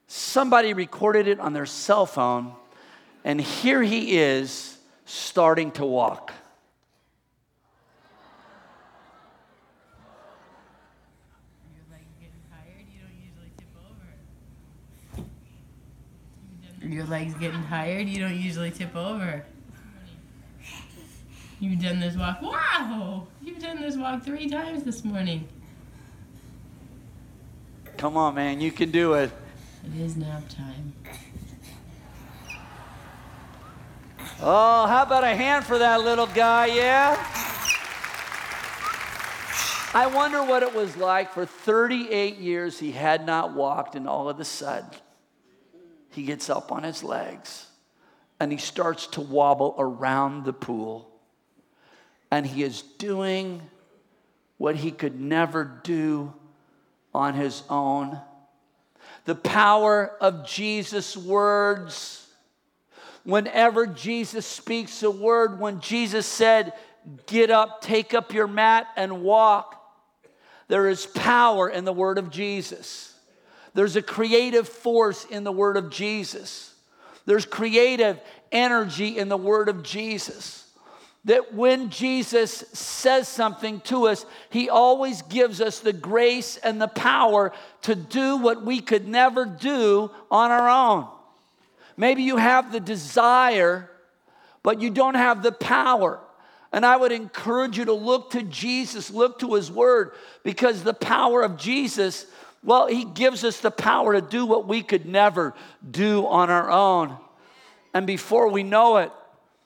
somebody 0.09 0.73
recorded 0.73 1.29
it 1.29 1.39
on 1.39 1.53
their 1.53 1.67
cell 1.67 2.07
phone, 2.07 2.55
and 3.25 3.41
here 3.41 3.83
he 3.83 4.19
is 4.19 4.79
starting 5.05 5.71
to 5.73 5.85
walk. 5.85 6.33
Your 16.83 17.05
legs 17.05 17.35
getting 17.35 17.63
tired? 17.65 18.09
You 18.09 18.19
don't 18.19 18.41
usually 18.41 18.71
tip 18.71 18.97
over. 18.97 19.45
You've 21.61 21.83
done 21.83 22.01
this 22.01 22.17
walk. 22.17 22.41
Wow! 22.41 23.27
You've 23.43 23.59
done 23.59 23.81
this 23.83 23.97
walk 23.97 24.25
three 24.25 24.49
times 24.49 24.85
this 24.85 25.05
morning. 25.05 25.47
Come 27.99 28.17
on, 28.17 28.35
man. 28.37 28.61
You 28.61 28.73
can 28.73 28.91
do 28.91 29.15
it. 29.15 29.31
It 29.85 30.01
is 30.01 30.17
nap 30.17 30.43
time. 30.49 30.93
Oh, 34.41 34.87
how 34.87 35.03
about 35.03 35.25
a 35.25 35.35
hand 35.35 35.65
for 35.65 35.79
that 35.79 36.03
little 36.03 36.27
guy? 36.27 36.67
Yeah? 36.67 37.17
I 39.95 40.07
wonder 40.07 40.45
what 40.45 40.63
it 40.63 40.75
was 40.75 40.97
like 40.97 41.33
for 41.33 41.47
38 41.47 42.37
years 42.37 42.79
he 42.79 42.93
had 42.93 43.27
not 43.27 43.55
walked, 43.55 43.95
and 43.95 44.07
all 44.07 44.29
of 44.29 44.39
a 44.39 44.45
sudden, 44.45 44.91
he 46.11 46.23
gets 46.25 46.51
up 46.51 46.71
on 46.71 46.83
his 46.83 47.03
legs 47.03 47.69
and 48.41 48.53
he 48.53 48.59
starts 48.59 49.07
to 49.09 49.21
wobble 49.21 49.75
around 49.79 50.45
the 50.45 50.53
pool. 50.53 51.11
And 52.31 52.47
he 52.47 52.63
is 52.63 52.83
doing 52.83 53.63
what 54.59 54.77
he 54.77 54.91
could 54.91 55.21
never 55.21 55.65
do 55.83 56.33
on 57.15 57.35
his 57.35 57.63
own. 57.69 58.21
The 59.29 59.35
power 59.35 60.17
of 60.23 60.47
Jesus' 60.47 61.15
words. 61.15 62.27
Whenever 63.25 63.87
Jesus 63.87 64.47
speaks 64.47 65.03
a 65.03 65.11
word, 65.11 65.61
when 65.61 65.81
Jesus 65.81 66.25
said, 66.25 66.73
Get 67.27 67.51
up, 67.51 67.83
take 67.83 68.15
up 68.15 68.33
your 68.33 68.47
mat, 68.47 68.87
and 68.97 69.21
walk, 69.21 69.79
there 70.69 70.89
is 70.89 71.05
power 71.05 71.69
in 71.69 71.85
the 71.85 71.93
word 71.93 72.17
of 72.17 72.31
Jesus. 72.31 73.15
There's 73.75 73.97
a 73.97 74.03
creative 74.03 74.67
force 74.67 75.27
in 75.27 75.45
the 75.45 75.53
word 75.53 75.77
of 75.77 75.91
Jesus. 75.91 76.75
There's 77.27 77.45
creative 77.45 78.19
energy 78.51 79.19
in 79.19 79.29
the 79.29 79.37
word 79.37 79.69
of 79.69 79.83
Jesus. 79.83 80.68
That 81.25 81.55
when 81.55 81.91
Jesus 81.91 82.65
says 82.73 83.29
something 83.29 83.81
to 83.83 84.07
us, 84.07 84.25
he 84.51 84.71
always 84.71 85.23
gives 85.23 85.61
us 85.61 85.81
the 85.81 85.93
grace 85.93 86.57
and 86.57 86.81
the 86.81 86.89
power 86.89 87.53
to 87.83 87.95
do 87.95 88.37
what 88.37 88.65
we 88.65 88.81
could 88.81 89.07
never 89.07 89.45
do 89.45 90.11
on 90.31 90.51
our 90.51 90.69
own. 90.69 91.09
Maybe 91.97 92.23
you 92.23 92.37
have 92.37 92.73
the 92.73 92.81
desire, 92.81 93.91
but 94.63 94.81
you 94.81 94.91
don't 94.91 95.17
have 95.17 95.43
the 95.43 95.53
power. 95.53 96.21
And 96.73 96.87
I 96.87 96.97
would 96.97 97.13
encourage 97.13 97.77
you 97.77 97.87
to 97.87 97.93
look 97.93 98.31
to 98.31 98.43
Jesus, 98.43 99.11
look 99.11 99.41
to 99.41 99.55
his 99.55 99.71
word, 99.71 100.13
because 100.45 100.83
the 100.83 100.95
power 100.95 101.43
of 101.43 101.57
Jesus 101.57 102.27
well, 102.63 102.87
He 102.87 103.05
gives 103.05 103.45
us 103.45 103.61
the 103.61 103.71
power 103.71 104.15
to 104.15 104.21
do 104.21 104.45
what 104.47 104.67
we 104.67 104.83
could 104.83 105.07
never 105.07 105.55
do 105.89 106.27
on 106.27 106.51
our 106.51 106.71
own. 106.71 107.17
And 107.95 108.07
before 108.07 108.49
we 108.49 108.63
know 108.63 108.99
it, 108.99 109.13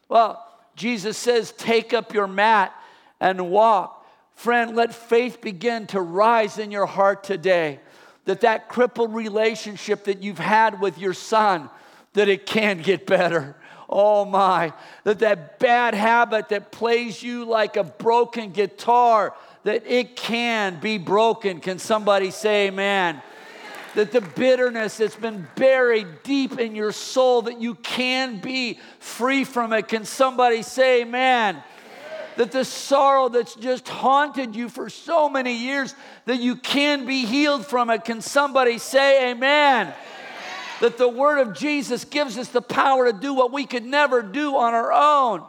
well, 0.08 0.46
Jesus 0.82 1.16
says, 1.16 1.52
Take 1.52 1.94
up 1.94 2.12
your 2.12 2.26
mat 2.26 2.74
and 3.20 3.50
walk. 3.50 4.04
Friend, 4.34 4.74
let 4.74 4.92
faith 4.92 5.40
begin 5.40 5.86
to 5.88 6.00
rise 6.00 6.58
in 6.58 6.72
your 6.72 6.86
heart 6.86 7.22
today 7.22 7.78
that 8.24 8.40
that 8.40 8.68
crippled 8.68 9.14
relationship 9.14 10.02
that 10.04 10.24
you've 10.24 10.40
had 10.40 10.80
with 10.80 10.98
your 10.98 11.14
son 11.14 11.70
that 12.14 12.28
it 12.28 12.46
can 12.46 12.82
get 12.82 13.06
better 13.06 13.56
oh 13.88 14.24
my 14.24 14.72
that 15.02 15.18
that 15.18 15.58
bad 15.58 15.92
habit 15.92 16.48
that 16.48 16.70
plays 16.70 17.22
you 17.22 17.44
like 17.44 17.76
a 17.76 17.82
broken 17.84 18.50
guitar 18.50 19.34
that 19.64 19.86
it 19.86 20.16
can 20.16 20.80
be 20.80 20.98
broken. 20.98 21.60
Can 21.60 21.78
somebody 21.78 22.30
say 22.30 22.68
amen? 22.68 23.22
That 23.94 24.10
the 24.10 24.22
bitterness 24.22 24.96
that's 24.96 25.16
been 25.16 25.46
buried 25.54 26.22
deep 26.22 26.58
in 26.58 26.74
your 26.74 26.92
soul, 26.92 27.42
that 27.42 27.60
you 27.60 27.74
can 27.74 28.38
be 28.38 28.78
free 28.98 29.44
from 29.44 29.72
it. 29.72 29.88
Can 29.88 30.04
somebody 30.04 30.62
say 30.62 31.02
amen? 31.02 31.62
that 32.36 32.52
the 32.52 32.64
sorrow 32.64 33.28
that's 33.28 33.54
just 33.54 33.88
haunted 33.88 34.56
you 34.56 34.68
for 34.68 34.88
so 34.88 35.28
many 35.28 35.52
years 35.52 35.94
that 36.24 36.40
you 36.40 36.56
can 36.56 37.04
be 37.04 37.24
healed 37.26 37.66
from 37.66 37.90
it 37.90 38.04
can 38.04 38.20
somebody 38.20 38.78
say 38.78 39.30
amen, 39.30 39.88
amen, 39.88 39.94
that 40.80 40.96
the 40.96 41.08
word 41.08 41.38
of 41.38 41.54
jesus 41.54 42.04
gives 42.04 42.38
us 42.38 42.48
the 42.48 42.62
power 42.62 43.12
to 43.12 43.18
do 43.18 43.34
what 43.34 43.52
we 43.52 43.66
could 43.66 43.84
never 43.84 44.22
do 44.22 44.56
on 44.56 44.72
our 44.72 44.92
own 44.92 45.44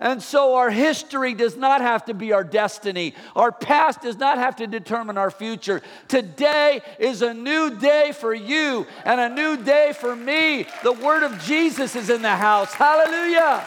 and 0.00 0.22
so 0.22 0.56
our 0.56 0.70
history 0.70 1.34
does 1.34 1.56
not 1.56 1.80
have 1.80 2.04
to 2.06 2.14
be 2.14 2.32
our 2.32 2.44
destiny. 2.44 3.14
Our 3.34 3.50
past 3.50 4.02
does 4.02 4.18
not 4.18 4.38
have 4.38 4.56
to 4.56 4.66
determine 4.66 5.16
our 5.16 5.30
future. 5.30 5.80
Today 6.08 6.82
is 6.98 7.22
a 7.22 7.32
new 7.32 7.78
day 7.78 8.12
for 8.12 8.34
you 8.34 8.86
and 9.04 9.20
a 9.20 9.28
new 9.28 9.56
day 9.56 9.94
for 9.98 10.14
me. 10.14 10.66
The 10.82 10.92
word 10.92 11.22
of 11.22 11.40
Jesus 11.42 11.96
is 11.96 12.10
in 12.10 12.22
the 12.22 12.36
house. 12.36 12.74
Hallelujah. 12.74 13.66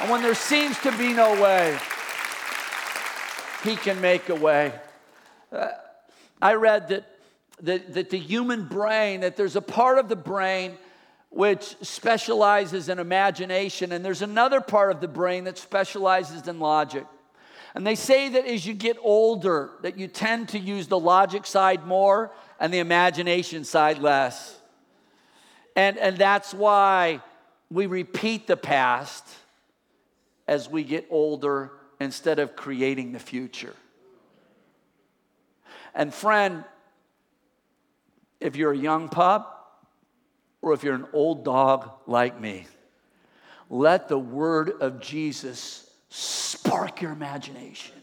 And 0.00 0.10
when 0.10 0.22
there 0.22 0.34
seems 0.34 0.78
to 0.80 0.96
be 0.96 1.12
no 1.12 1.40
way, 1.42 1.76
he 3.64 3.74
can 3.74 4.00
make 4.00 4.28
a 4.28 4.36
way. 4.36 4.72
Uh, 5.50 5.68
I 6.40 6.54
read 6.54 6.88
that, 6.88 7.04
that, 7.62 7.94
that 7.94 8.10
the 8.10 8.18
human 8.18 8.64
brain, 8.68 9.20
that 9.20 9.36
there's 9.36 9.56
a 9.56 9.62
part 9.62 9.98
of 9.98 10.08
the 10.08 10.16
brain 10.16 10.78
which 11.30 11.76
specializes 11.82 12.88
in 12.88 12.98
imagination, 12.98 13.92
and 13.92 14.04
there's 14.04 14.22
another 14.22 14.60
part 14.60 14.90
of 14.90 15.00
the 15.00 15.08
brain 15.08 15.44
that 15.44 15.58
specializes 15.58 16.48
in 16.48 16.58
logic. 16.58 17.06
And 17.74 17.86
they 17.86 17.94
say 17.94 18.30
that 18.30 18.46
as 18.46 18.66
you 18.66 18.74
get 18.74 18.96
older, 19.02 19.70
that 19.82 19.98
you 19.98 20.08
tend 20.08 20.48
to 20.50 20.58
use 20.58 20.88
the 20.88 20.98
logic 20.98 21.46
side 21.46 21.86
more 21.86 22.32
and 22.58 22.72
the 22.72 22.78
imagination 22.78 23.64
side 23.64 23.98
less. 23.98 24.58
And, 25.76 25.98
and 25.98 26.16
that's 26.16 26.54
why 26.54 27.20
we 27.70 27.86
repeat 27.86 28.46
the 28.46 28.56
past 28.56 29.24
as 30.48 30.68
we 30.68 30.82
get 30.82 31.06
older 31.10 31.72
instead 32.00 32.38
of 32.38 32.56
creating 32.56 33.12
the 33.12 33.18
future. 33.18 33.74
And 35.94 36.12
friend, 36.12 36.64
if 38.40 38.56
you're 38.56 38.72
a 38.72 38.76
young 38.76 39.08
pup 39.08 39.57
or 40.62 40.72
if 40.72 40.82
you're 40.82 40.94
an 40.94 41.06
old 41.12 41.44
dog 41.44 41.90
like 42.06 42.40
me, 42.40 42.66
let 43.70 44.08
the 44.08 44.18
word 44.18 44.70
of 44.80 45.00
Jesus 45.00 45.88
spark 46.10 47.02
your 47.02 47.12
imagination 47.12 47.94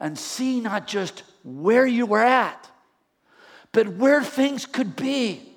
and 0.00 0.18
see 0.18 0.60
not 0.60 0.86
just 0.86 1.22
where 1.44 1.86
you 1.86 2.06
were 2.06 2.22
at, 2.22 2.68
but 3.72 3.88
where 3.88 4.22
things 4.22 4.66
could 4.66 4.96
be. 4.96 5.48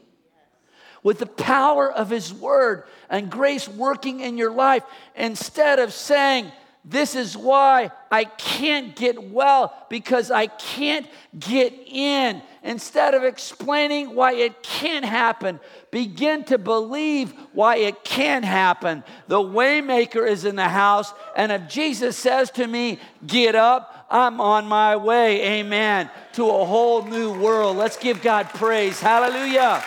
With 1.03 1.19
the 1.19 1.27
power 1.27 1.91
of 1.91 2.09
His 2.09 2.33
Word 2.33 2.85
and 3.11 3.29
grace 3.29 3.67
working 3.67 4.21
in 4.21 4.39
your 4.39 4.51
life, 4.51 4.83
instead 5.15 5.77
of 5.77 5.93
saying, 5.93 6.51
this 6.87 7.15
is 7.15 7.35
why 7.35 7.89
I 8.11 8.25
can't 8.25 8.95
get 8.95 9.31
well 9.31 9.73
because 9.89 10.29
I 10.29 10.45
can't 10.45 11.07
get 11.37 11.73
in. 11.87 12.43
Instead 12.61 13.15
of 13.15 13.23
explaining 13.23 14.13
why 14.13 14.33
it 14.33 14.61
can't 14.61 15.03
happen, 15.03 15.59
begin 15.89 16.43
to 16.45 16.59
believe 16.59 17.33
why 17.53 17.77
it 17.77 18.03
can 18.03 18.43
happen. 18.43 19.03
The 19.27 19.39
waymaker 19.39 20.27
is 20.27 20.45
in 20.45 20.55
the 20.55 20.69
house, 20.69 21.11
and 21.35 21.51
if 21.51 21.67
Jesus 21.67 22.17
says 22.17 22.51
to 22.51 22.67
me, 22.67 22.99
"Get 23.25 23.55
up," 23.55 24.05
I'm 24.09 24.39
on 24.39 24.67
my 24.67 24.95
way. 24.95 25.41
Amen. 25.59 26.09
To 26.33 26.49
a 26.49 26.65
whole 26.65 27.01
new 27.01 27.33
world. 27.33 27.77
Let's 27.77 27.97
give 27.97 28.21
God 28.21 28.49
praise. 28.49 29.01
Hallelujah. 29.01 29.83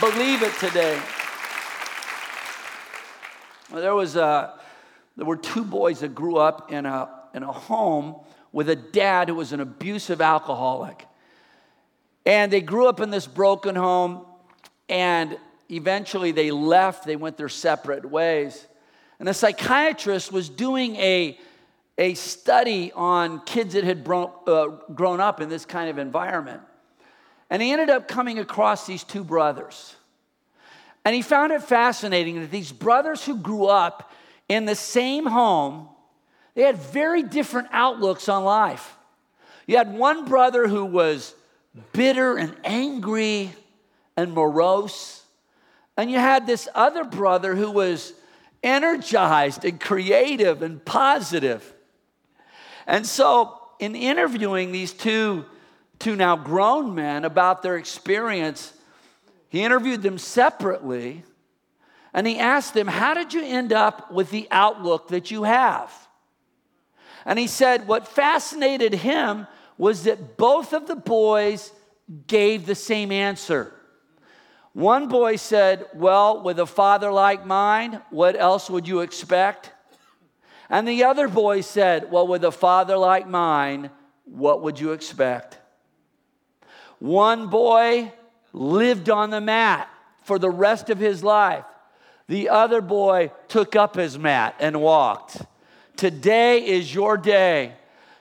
Believe 0.00 0.42
it 0.42 0.54
today. 0.58 0.98
Well, 3.70 3.82
there 3.82 3.94
was 3.94 4.16
a 4.16 4.57
there 5.18 5.26
were 5.26 5.36
two 5.36 5.64
boys 5.64 5.98
that 6.00 6.14
grew 6.14 6.36
up 6.36 6.70
in 6.70 6.86
a, 6.86 7.08
in 7.34 7.42
a 7.42 7.50
home 7.50 8.14
with 8.52 8.70
a 8.70 8.76
dad 8.76 9.28
who 9.28 9.34
was 9.34 9.52
an 9.52 9.58
abusive 9.58 10.20
alcoholic. 10.20 11.04
And 12.24 12.52
they 12.52 12.60
grew 12.60 12.86
up 12.86 13.00
in 13.00 13.10
this 13.10 13.26
broken 13.26 13.74
home, 13.74 14.24
and 14.88 15.36
eventually 15.68 16.30
they 16.30 16.52
left, 16.52 17.04
they 17.04 17.16
went 17.16 17.36
their 17.36 17.48
separate 17.48 18.08
ways. 18.08 18.64
And 19.18 19.28
a 19.28 19.34
psychiatrist 19.34 20.30
was 20.30 20.48
doing 20.48 20.94
a, 20.94 21.36
a 21.98 22.14
study 22.14 22.92
on 22.92 23.40
kids 23.40 23.74
that 23.74 23.82
had 23.82 24.04
bro- 24.04 24.32
uh, 24.46 24.92
grown 24.92 25.18
up 25.18 25.40
in 25.40 25.48
this 25.48 25.66
kind 25.66 25.90
of 25.90 25.98
environment. 25.98 26.62
And 27.50 27.60
he 27.60 27.72
ended 27.72 27.90
up 27.90 28.06
coming 28.06 28.38
across 28.38 28.86
these 28.86 29.02
two 29.02 29.24
brothers. 29.24 29.96
And 31.04 31.12
he 31.12 31.22
found 31.22 31.50
it 31.50 31.64
fascinating 31.64 32.40
that 32.40 32.52
these 32.52 32.70
brothers 32.70 33.24
who 33.24 33.36
grew 33.36 33.66
up 33.66 34.07
in 34.48 34.64
the 34.64 34.74
same 34.74 35.26
home, 35.26 35.88
they 36.54 36.62
had 36.62 36.78
very 36.78 37.22
different 37.22 37.68
outlooks 37.70 38.28
on 38.28 38.44
life. 38.44 38.96
You 39.66 39.76
had 39.76 39.92
one 39.92 40.24
brother 40.24 40.66
who 40.66 40.84
was 40.84 41.34
bitter 41.92 42.36
and 42.36 42.56
angry 42.64 43.52
and 44.16 44.32
morose, 44.32 45.22
and 45.96 46.10
you 46.10 46.18
had 46.18 46.46
this 46.46 46.68
other 46.74 47.04
brother 47.04 47.54
who 47.54 47.70
was 47.70 48.12
energized 48.62 49.64
and 49.64 49.78
creative 49.78 50.62
and 50.62 50.84
positive. 50.84 51.74
And 52.86 53.06
so, 53.06 53.60
in 53.78 53.94
interviewing 53.94 54.72
these 54.72 54.92
two, 54.92 55.44
two 55.98 56.16
now 56.16 56.36
grown 56.36 56.94
men 56.94 57.24
about 57.24 57.62
their 57.62 57.76
experience, 57.76 58.72
he 59.50 59.62
interviewed 59.62 60.02
them 60.02 60.18
separately 60.18 61.22
and 62.14 62.26
he 62.26 62.38
asked 62.38 62.74
them, 62.74 62.86
How 62.86 63.14
did 63.14 63.34
you 63.34 63.42
end 63.42 63.72
up 63.72 64.10
with 64.10 64.30
the 64.30 64.48
outlook 64.50 65.08
that 65.08 65.30
you 65.30 65.44
have? 65.44 65.92
And 67.24 67.38
he 67.38 67.46
said, 67.46 67.86
What 67.86 68.08
fascinated 68.08 68.94
him 68.94 69.46
was 69.76 70.04
that 70.04 70.36
both 70.36 70.72
of 70.72 70.86
the 70.86 70.96
boys 70.96 71.72
gave 72.26 72.66
the 72.66 72.74
same 72.74 73.12
answer. 73.12 73.72
One 74.72 75.08
boy 75.08 75.36
said, 75.36 75.86
Well, 75.94 76.42
with 76.42 76.58
a 76.58 76.66
father 76.66 77.10
like 77.10 77.44
mine, 77.44 78.00
what 78.10 78.36
else 78.36 78.70
would 78.70 78.88
you 78.88 79.00
expect? 79.00 79.72
And 80.70 80.86
the 80.86 81.04
other 81.04 81.28
boy 81.28 81.62
said, 81.62 82.10
Well, 82.10 82.26
with 82.26 82.44
a 82.44 82.52
father 82.52 82.96
like 82.96 83.28
mine, 83.28 83.90
what 84.24 84.62
would 84.62 84.78
you 84.78 84.92
expect? 84.92 85.58
One 86.98 87.48
boy 87.48 88.12
lived 88.52 89.08
on 89.08 89.30
the 89.30 89.40
mat 89.40 89.88
for 90.24 90.38
the 90.38 90.50
rest 90.50 90.90
of 90.90 90.98
his 90.98 91.22
life. 91.22 91.64
The 92.28 92.50
other 92.50 92.80
boy 92.80 93.32
took 93.48 93.74
up 93.74 93.96
his 93.96 94.18
mat 94.18 94.54
and 94.60 94.80
walked. 94.80 95.42
Today 95.96 96.64
is 96.64 96.94
your 96.94 97.16
day. 97.16 97.72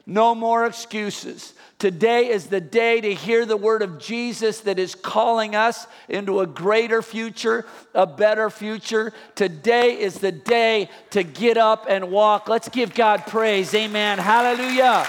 No 0.05 0.33
more 0.33 0.65
excuses. 0.65 1.53
Today 1.79 2.29
is 2.29 2.47
the 2.47 2.61
day 2.61 3.01
to 3.01 3.13
hear 3.13 3.45
the 3.45 3.57
word 3.57 3.81
of 3.81 3.99
Jesus 3.99 4.61
that 4.61 4.79
is 4.79 4.95
calling 4.95 5.53
us 5.53 5.85
into 6.07 6.39
a 6.39 6.47
greater 6.47 7.01
future, 7.01 7.65
a 7.93 8.07
better 8.07 8.49
future. 8.49 9.11
Today 9.35 9.99
is 9.99 10.19
the 10.19 10.31
day 10.31 10.89
to 11.09 11.23
get 11.23 11.57
up 11.57 11.85
and 11.89 12.09
walk. 12.09 12.47
Let's 12.47 12.69
give 12.69 12.95
God 12.95 13.27
praise. 13.27 13.73
Amen. 13.75 14.17
Hallelujah. 14.17 15.05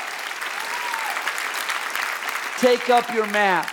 Take 2.59 2.91
up 2.91 3.15
your 3.15 3.29
mat 3.29 3.73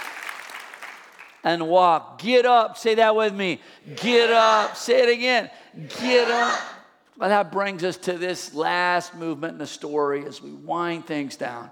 and 1.45 1.67
walk. 1.69 2.19
Get 2.19 2.45
up. 2.45 2.75
Say 2.75 2.95
that 2.95 3.15
with 3.15 3.33
me. 3.33 3.61
Get 3.95 4.31
up. 4.31 4.75
Say 4.75 5.03
it 5.03 5.09
again. 5.09 5.49
Get 6.01 6.29
up. 6.29 6.59
Well, 7.17 7.29
that 7.29 7.51
brings 7.51 7.83
us 7.83 7.95
to 7.97 8.17
this 8.17 8.53
last 8.53 9.15
movement 9.15 9.53
in 9.53 9.57
the 9.59 9.67
story 9.67 10.25
as 10.25 10.41
we 10.41 10.51
wind 10.51 11.05
things 11.05 11.37
down. 11.37 11.69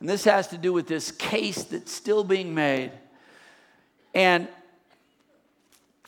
And 0.00 0.08
this 0.08 0.24
has 0.24 0.48
to 0.48 0.58
do 0.58 0.72
with 0.72 0.88
this 0.88 1.12
case 1.12 1.62
that's 1.62 1.92
still 1.92 2.24
being 2.24 2.54
made. 2.54 2.90
And 4.14 4.48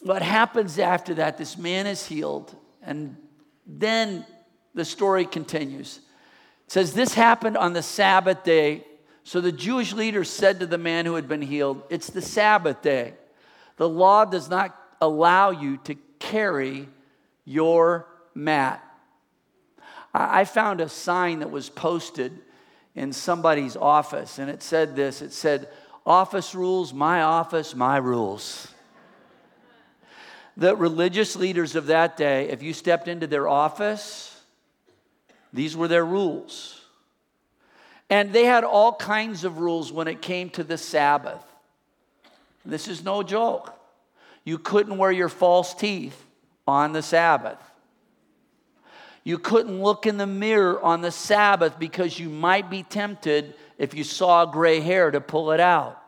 what 0.01 0.21
happens 0.21 0.79
after 0.79 1.15
that, 1.15 1.39
this 1.39 1.57
man 1.57 1.87
is 1.87 2.07
healed, 2.07 2.55
and 2.83 3.17
then 3.67 4.27
the 4.75 4.85
story 4.85 5.27
continues. 5.27 6.01
It 6.67 6.73
says, 6.73 6.93
This 6.93 7.15
happened 7.15 7.57
on 7.57 7.73
the 7.73 7.83
Sabbath 7.83 8.43
day 8.43 8.85
so 9.31 9.41
the 9.41 9.53
Jewish 9.53 9.93
leaders 9.93 10.29
said 10.29 10.59
to 10.59 10.67
the 10.67 10.77
man 10.77 11.07
who 11.07 11.15
had 11.15 11.29
been 11.29 11.41
healed, 11.41 11.85
It's 11.89 12.09
the 12.09 12.21
Sabbath 12.21 12.83
day. 12.83 13.15
The 13.77 13.89
law 13.89 14.25
does 14.25 14.51
not 14.51 14.77
allow 15.01 15.51
you 15.51 15.77
to 15.85 15.95
carry 16.19 16.89
your 17.45 18.09
mat. 18.35 18.85
I 20.13 20.45
found 20.45 20.81
a 20.81 20.89
sign 20.89 21.39
that 21.39 21.51
was 21.53 21.71
posted 21.71 22.37
in 22.97 23.13
somebody's 23.13 23.77
office, 23.77 24.41
and 24.41 24.51
it 24.51 24.65
said 24.65 24.97
this 24.97 25.23
it 25.23 25.33
said, 25.33 25.69
Office 26.05 26.53
rules, 26.53 26.93
my 26.93 27.23
office, 27.23 27.73
my 27.73 27.99
rules. 27.99 28.67
the 30.57 30.75
religious 30.75 31.37
leaders 31.37 31.77
of 31.77 31.87
that 31.87 32.17
day, 32.17 32.49
if 32.49 32.65
you 32.65 32.73
stepped 32.73 33.07
into 33.07 33.29
their 33.29 33.47
office, 33.47 34.43
these 35.53 35.77
were 35.77 35.87
their 35.87 36.05
rules. 36.05 36.80
And 38.11 38.33
they 38.33 38.45
had 38.45 38.65
all 38.65 38.93
kinds 38.93 39.45
of 39.45 39.59
rules 39.59 39.93
when 39.93 40.09
it 40.09 40.21
came 40.21 40.51
to 40.51 40.65
the 40.65 40.77
Sabbath. 40.77 41.43
This 42.67 42.89
is 42.89 43.05
no 43.05 43.23
joke. 43.23 43.73
You 44.45 44.59
couldn't 44.59 44.99
wear 44.99 45.13
your 45.13 45.29
false 45.29 45.73
teeth 45.75 46.27
on 46.67 46.93
the 46.93 47.03
Sabbath. 47.03 47.59
You 49.23 49.39
couldn't 49.39 49.81
look 49.81 50.07
in 50.07 50.17
the 50.17 50.27
mirror 50.27 50.81
on 50.83 51.03
the 51.03 51.11
Sabbath 51.13 51.79
because 51.79 52.19
you 52.19 52.29
might 52.29 52.69
be 52.69 52.83
tempted 52.83 53.55
if 53.79 53.95
you 53.95 54.03
saw 54.03 54.45
gray 54.45 54.81
hair 54.81 55.11
to 55.11 55.21
pull 55.21 55.53
it 55.53 55.61
out. 55.61 55.99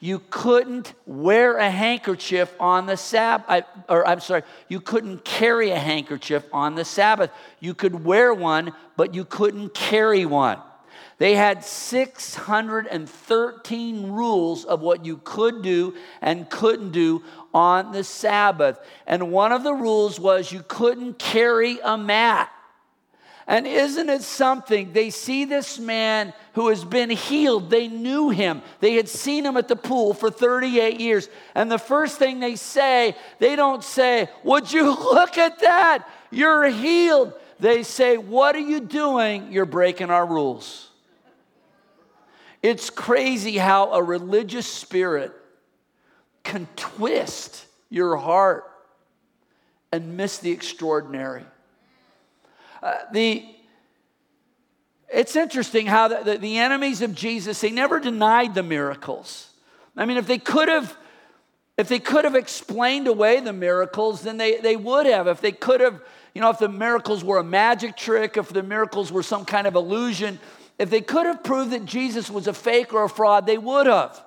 You 0.00 0.20
couldn't 0.28 0.92
wear 1.06 1.56
a 1.56 1.70
handkerchief 1.70 2.52
on 2.60 2.84
the 2.84 2.96
Sabbath, 2.96 3.64
or 3.88 4.06
I'm 4.06 4.20
sorry, 4.20 4.42
you 4.68 4.80
couldn't 4.80 5.24
carry 5.24 5.70
a 5.70 5.78
handkerchief 5.78 6.44
on 6.52 6.74
the 6.74 6.84
Sabbath. 6.84 7.30
You 7.58 7.74
could 7.74 8.04
wear 8.04 8.34
one, 8.34 8.74
but 8.96 9.14
you 9.14 9.24
couldn't 9.24 9.72
carry 9.72 10.26
one. 10.26 10.58
They 11.18 11.36
had 11.36 11.64
613 11.64 14.10
rules 14.10 14.64
of 14.64 14.80
what 14.80 15.04
you 15.04 15.20
could 15.22 15.62
do 15.62 15.94
and 16.20 16.50
couldn't 16.50 16.90
do 16.90 17.22
on 17.52 17.92
the 17.92 18.02
Sabbath. 18.02 18.80
And 19.06 19.30
one 19.30 19.52
of 19.52 19.62
the 19.62 19.74
rules 19.74 20.18
was 20.18 20.50
you 20.50 20.64
couldn't 20.66 21.20
carry 21.20 21.78
a 21.84 21.96
mat. 21.96 22.50
And 23.46 23.66
isn't 23.66 24.08
it 24.08 24.22
something? 24.22 24.92
They 24.92 25.10
see 25.10 25.44
this 25.44 25.78
man 25.78 26.32
who 26.54 26.70
has 26.70 26.82
been 26.82 27.10
healed. 27.10 27.68
They 27.68 27.88
knew 27.88 28.30
him. 28.30 28.62
They 28.80 28.94
had 28.94 29.08
seen 29.08 29.44
him 29.44 29.58
at 29.58 29.68
the 29.68 29.76
pool 29.76 30.14
for 30.14 30.30
38 30.30 30.98
years. 30.98 31.28
And 31.54 31.70
the 31.70 31.78
first 31.78 32.18
thing 32.18 32.40
they 32.40 32.56
say, 32.56 33.14
they 33.38 33.54
don't 33.54 33.84
say, 33.84 34.30
Would 34.44 34.72
you 34.72 34.86
look 34.88 35.36
at 35.36 35.60
that? 35.60 36.08
You're 36.30 36.70
healed. 36.70 37.34
They 37.60 37.82
say, 37.82 38.16
What 38.16 38.56
are 38.56 38.60
you 38.60 38.80
doing? 38.80 39.52
You're 39.52 39.66
breaking 39.66 40.10
our 40.10 40.26
rules. 40.26 40.88
It's 42.64 42.88
crazy 42.88 43.58
how 43.58 43.92
a 43.92 44.02
religious 44.02 44.66
spirit 44.66 45.32
can 46.44 46.66
twist 46.76 47.66
your 47.90 48.16
heart 48.16 48.64
and 49.92 50.16
miss 50.16 50.38
the 50.38 50.50
extraordinary. 50.50 51.44
Uh, 52.82 52.94
the 53.12 53.44
it's 55.12 55.36
interesting 55.36 55.84
how 55.84 56.08
the, 56.08 56.22
the, 56.24 56.38
the 56.38 56.56
enemies 56.56 57.02
of 57.02 57.14
Jesus, 57.14 57.60
they 57.60 57.70
never 57.70 58.00
denied 58.00 58.54
the 58.54 58.62
miracles. 58.62 59.50
I 59.94 60.06
mean, 60.06 60.16
if 60.16 60.26
they 60.26 60.38
could 60.38 60.68
have 60.70 60.96
if 61.76 61.88
they 61.88 61.98
could 61.98 62.24
have 62.24 62.34
explained 62.34 63.08
away 63.08 63.40
the 63.40 63.52
miracles, 63.52 64.22
then 64.22 64.38
they, 64.38 64.56
they 64.56 64.76
would 64.76 65.04
have. 65.04 65.26
If 65.26 65.42
they 65.42 65.52
could 65.52 65.82
have, 65.82 66.00
you 66.32 66.40
know, 66.40 66.48
if 66.48 66.58
the 66.58 66.70
miracles 66.70 67.22
were 67.22 67.36
a 67.36 67.44
magic 67.44 67.94
trick, 67.94 68.38
if 68.38 68.48
the 68.48 68.62
miracles 68.62 69.12
were 69.12 69.22
some 69.22 69.44
kind 69.44 69.66
of 69.66 69.74
illusion, 69.74 70.40
if 70.78 70.90
they 70.90 71.00
could 71.00 71.26
have 71.26 71.44
proved 71.44 71.70
that 71.70 71.84
Jesus 71.84 72.30
was 72.30 72.46
a 72.46 72.52
fake 72.52 72.92
or 72.92 73.04
a 73.04 73.08
fraud, 73.08 73.46
they 73.46 73.58
would 73.58 73.86
have. 73.86 74.22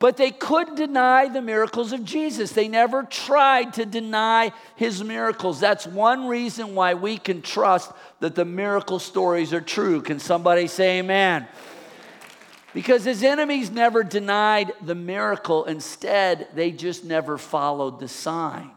But 0.00 0.16
they 0.16 0.30
couldn't 0.30 0.76
deny 0.76 1.28
the 1.28 1.42
miracles 1.42 1.92
of 1.92 2.04
Jesus. 2.04 2.52
They 2.52 2.68
never 2.68 3.02
tried 3.02 3.74
to 3.74 3.84
deny 3.84 4.52
his 4.74 5.04
miracles. 5.04 5.60
That's 5.60 5.86
one 5.86 6.26
reason 6.26 6.74
why 6.74 6.94
we 6.94 7.18
can 7.18 7.42
trust 7.42 7.92
that 8.20 8.34
the 8.34 8.46
miracle 8.46 8.98
stories 8.98 9.52
are 9.52 9.60
true. 9.60 10.00
Can 10.00 10.18
somebody 10.18 10.68
say 10.68 11.00
amen? 11.00 11.46
Because 12.72 13.04
his 13.04 13.22
enemies 13.22 13.70
never 13.70 14.02
denied 14.02 14.72
the 14.80 14.94
miracle, 14.94 15.64
instead, 15.66 16.48
they 16.54 16.70
just 16.70 17.04
never 17.04 17.36
followed 17.36 18.00
the 18.00 18.08
sign. 18.08 18.70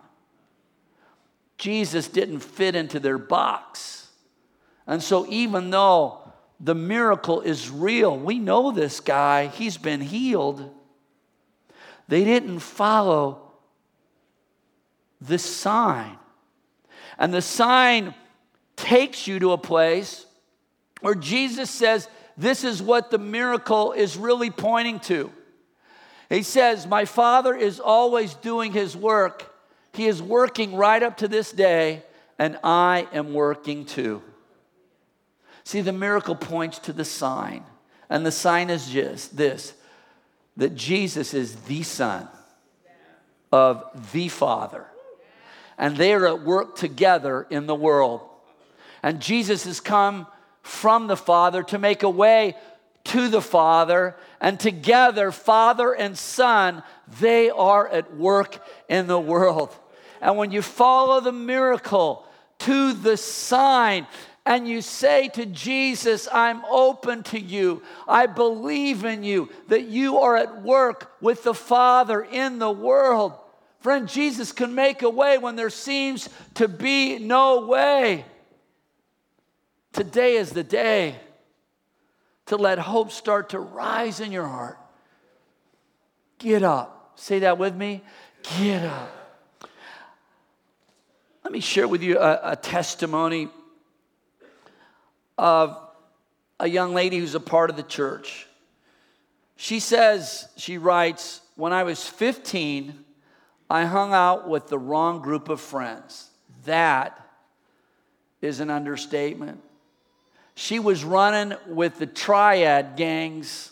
Jesus 1.58 2.10
didn't 2.10 2.40
fit 2.40 2.76
into 2.76 3.00
their 3.00 3.20
box. 3.20 4.10
And 4.86 5.02
so, 5.02 5.26
even 5.30 5.70
though 5.70 6.23
the 6.60 6.76
miracle 6.76 7.42
is 7.42 7.70
real, 7.70 8.18
we 8.18 8.39
know 8.39 8.72
this 8.72 9.00
guy, 9.00 9.48
he's 9.48 9.78
been 9.78 10.02
healed 10.02 10.72
they 12.08 12.24
didn't 12.24 12.60
follow 12.60 13.42
the 15.22 15.39
sign. 15.39 16.18
And 17.18 17.34
the 17.34 17.42
sign 17.42 18.13
takes 18.76 19.28
you 19.28 19.39
to 19.39 19.54
a 19.54 19.58
place 19.58 20.26
where 21.02 21.16
Jesus 21.16 21.70
says, 21.70 22.08
This 22.38 22.63
is 22.63 22.82
what 22.82 23.12
the 23.12 23.18
miracle 23.18 23.94
is 23.94 24.18
really 24.18 24.50
pointing 24.50 25.00
to. 25.02 25.32
He 26.30 26.44
says, 26.44 26.88
My 26.88 27.06
Father 27.06 27.56
is 27.56 27.80
always 27.80 28.34
doing 28.36 28.74
His 28.74 28.98
work. 28.98 29.50
He 29.94 30.08
is 30.08 30.22
working 30.22 30.76
right 30.76 31.02
up 31.02 31.18
to 31.18 31.28
this 31.28 31.52
day, 31.52 32.04
and 32.39 32.58
I 32.63 33.08
am 33.13 33.34
working 33.34 33.86
too. 33.86 34.22
See, 35.63 35.82
the 35.82 35.93
miracle 35.93 36.36
points 36.36 36.80
to 36.80 36.93
the 36.93 37.06
sign, 37.06 37.63
and 38.10 38.26
the 38.26 38.32
sign 38.32 38.69
is 38.69 38.89
just 38.89 39.38
this 39.38 39.73
that 40.56 40.76
Jesus 40.76 41.34
is 41.34 41.56
the 41.62 41.82
Son 41.84 42.28
of 43.52 43.84
the 44.12 44.28
Father. 44.28 44.86
And 45.78 45.97
they 45.97 46.13
are 46.13 46.28
at 46.28 46.43
work 46.43 46.76
together 46.76 47.47
in 47.49 47.65
the 47.65 47.76
world. 47.76 48.21
And 49.02 49.19
Jesus 49.19 49.65
has 49.65 49.80
come 49.80 50.28
from 50.62 51.08
the 51.08 51.17
Father 51.17 51.63
to 51.63 51.80
make 51.80 52.04
a 52.04 52.10
way 52.10 52.56
to 53.06 53.28
the 53.28 53.41
Father. 53.41 54.15
And 54.39 54.60
together, 54.60 55.32
Father 55.32 55.93
and 55.93 56.17
Son, 56.17 56.84
they 57.19 57.49
are 57.49 57.88
at 57.88 58.15
work 58.15 58.63
in 58.88 59.08
the 59.08 59.19
world. 59.19 59.76
And 60.21 60.38
when 60.38 60.52
you 60.52 60.62
follow 60.62 61.19
the 61.19 61.32
miracle 61.32 62.26
to 62.60 62.93
the 62.93 63.17
sign, 63.17 64.08
and 64.46 64.68
you 64.68 64.82
say 64.82 65.30
to 65.30 65.46
Jesus, 65.46 66.28
I'm 66.32 66.66
open 66.66 67.24
to 67.24 67.40
you. 67.40 67.82
I 68.08 68.26
believe 68.26 69.06
in 69.06 69.24
you, 69.24 69.50
that 69.70 69.84
you 69.84 70.20
are 70.20 70.36
at 70.36 70.62
work 70.62 71.14
with 71.22 71.44
the 71.44 71.54
Father 71.54 72.22
in 72.22 72.60
the 72.60 72.72
world. 72.72 73.34
Friend, 73.80 74.08
Jesus 74.08 74.52
can 74.52 74.76
make 74.76 75.02
a 75.02 75.10
way 75.10 75.38
when 75.38 75.56
there 75.56 75.70
seems 75.70 76.30
to 76.56 76.68
be 76.68 77.20
no 77.20 77.68
way. 77.68 78.26
Today 79.94 80.36
is 80.36 80.52
the 80.52 80.64
day 80.64 81.16
to 82.48 82.58
let 82.58 82.80
hope 82.80 83.12
start 83.12 83.50
to 83.50 83.60
rise 83.60 84.20
in 84.20 84.32
your 84.32 84.48
heart. 84.48 84.78
Get 86.38 86.64
up. 86.64 87.14
Say 87.16 87.40
that 87.40 87.58
with 87.58 87.76
me. 87.76 88.02
Get 88.60 88.84
up. 88.84 89.10
Let 91.44 91.54
me 91.54 91.60
share 91.62 91.88
with 91.88 92.02
you 92.04 92.20
a, 92.20 92.40
a 92.52 92.56
testimony 92.56 93.50
of 95.38 95.78
a 96.60 96.67
young 96.67 96.93
lady 96.93 97.17
who's 97.17 97.36
a 97.36 97.39
part 97.39 97.69
of 97.69 97.76
the 97.76 97.84
church. 97.84 98.48
She 99.56 99.80
says, 99.80 100.48
she 100.58 100.78
writes, 100.78 101.41
when 101.56 101.74
I 101.74 101.84
was 101.84 102.08
15, 102.08 102.93
I 103.69 103.86
hung 103.86 104.13
out 104.13 104.50
with 104.50 104.67
the 104.67 104.80
wrong 104.80 105.22
group 105.22 105.50
of 105.50 105.62
friends. 105.62 106.30
That 106.65 107.19
is 108.41 108.60
an 108.60 108.69
understatement. 108.69 109.62
She 110.56 110.80
was 110.80 111.04
running 111.04 111.58
with 111.67 111.98
the 111.98 112.06
triad 112.06 112.96
gangs 112.96 113.72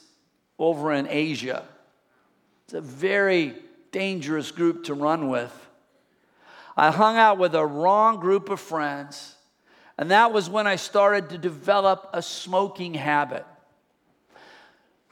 over 0.58 0.92
in 0.94 1.08
Asia. 1.08 1.66
It's 2.66 2.74
a 2.74 2.82
very 2.82 3.56
dangerous 3.92 4.52
group 4.52 4.86
to 4.86 4.94
run 4.94 5.30
with. 5.30 5.54
I 6.78 6.92
hung 6.92 7.18
out 7.18 7.38
with 7.38 7.54
a 7.54 7.66
wrong 7.66 8.20
group 8.20 8.50
of 8.50 8.60
friends. 8.60 9.36
And 10.02 10.10
that 10.10 10.34
was 10.34 10.50
when 10.50 10.66
I 10.66 10.78
started 10.78 11.30
to 11.30 11.38
develop 11.38 12.10
a 12.12 12.24
smoking 12.24 12.96
habit. 12.96 13.46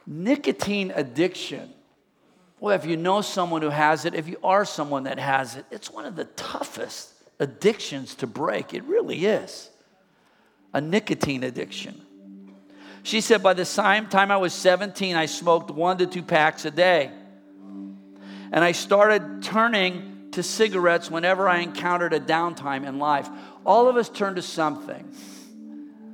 Nicotine 0.04 0.92
addiction. 0.92 1.70
Well, 2.58 2.74
if 2.74 2.84
you 2.84 2.96
know 2.96 3.20
someone 3.20 3.62
who 3.62 3.68
has 3.68 4.04
it, 4.04 4.16
if 4.16 4.26
you 4.26 4.36
are 4.42 4.64
someone 4.64 5.04
that 5.04 5.20
has 5.20 5.54
it, 5.54 5.64
it's 5.70 5.92
one 5.92 6.06
of 6.06 6.16
the 6.16 6.24
toughest 6.24 7.12
addictions 7.38 8.16
to 8.16 8.26
break. 8.26 8.74
It 8.74 8.82
really 8.82 9.26
is. 9.26 9.70
A 10.74 10.80
nicotine 10.80 11.44
addiction. 11.44 12.00
She 13.04 13.20
said, 13.20 13.44
by 13.44 13.54
the 13.54 13.64
same 13.64 14.08
time 14.08 14.32
I 14.32 14.38
was 14.38 14.52
17, 14.52 15.14
I 15.14 15.26
smoked 15.26 15.70
one 15.70 15.98
to 15.98 16.06
two 16.06 16.24
packs 16.24 16.64
a 16.64 16.70
day. 16.72 17.12
And 18.50 18.64
I 18.64 18.72
started 18.72 19.44
turning 19.44 20.09
to 20.32 20.42
cigarettes 20.42 21.10
whenever 21.10 21.48
I 21.48 21.58
encountered 21.58 22.12
a 22.12 22.20
downtime 22.20 22.86
in 22.86 22.98
life. 22.98 23.28
All 23.64 23.88
of 23.88 23.96
us 23.96 24.08
turn 24.08 24.36
to 24.36 24.42
something. 24.42 25.04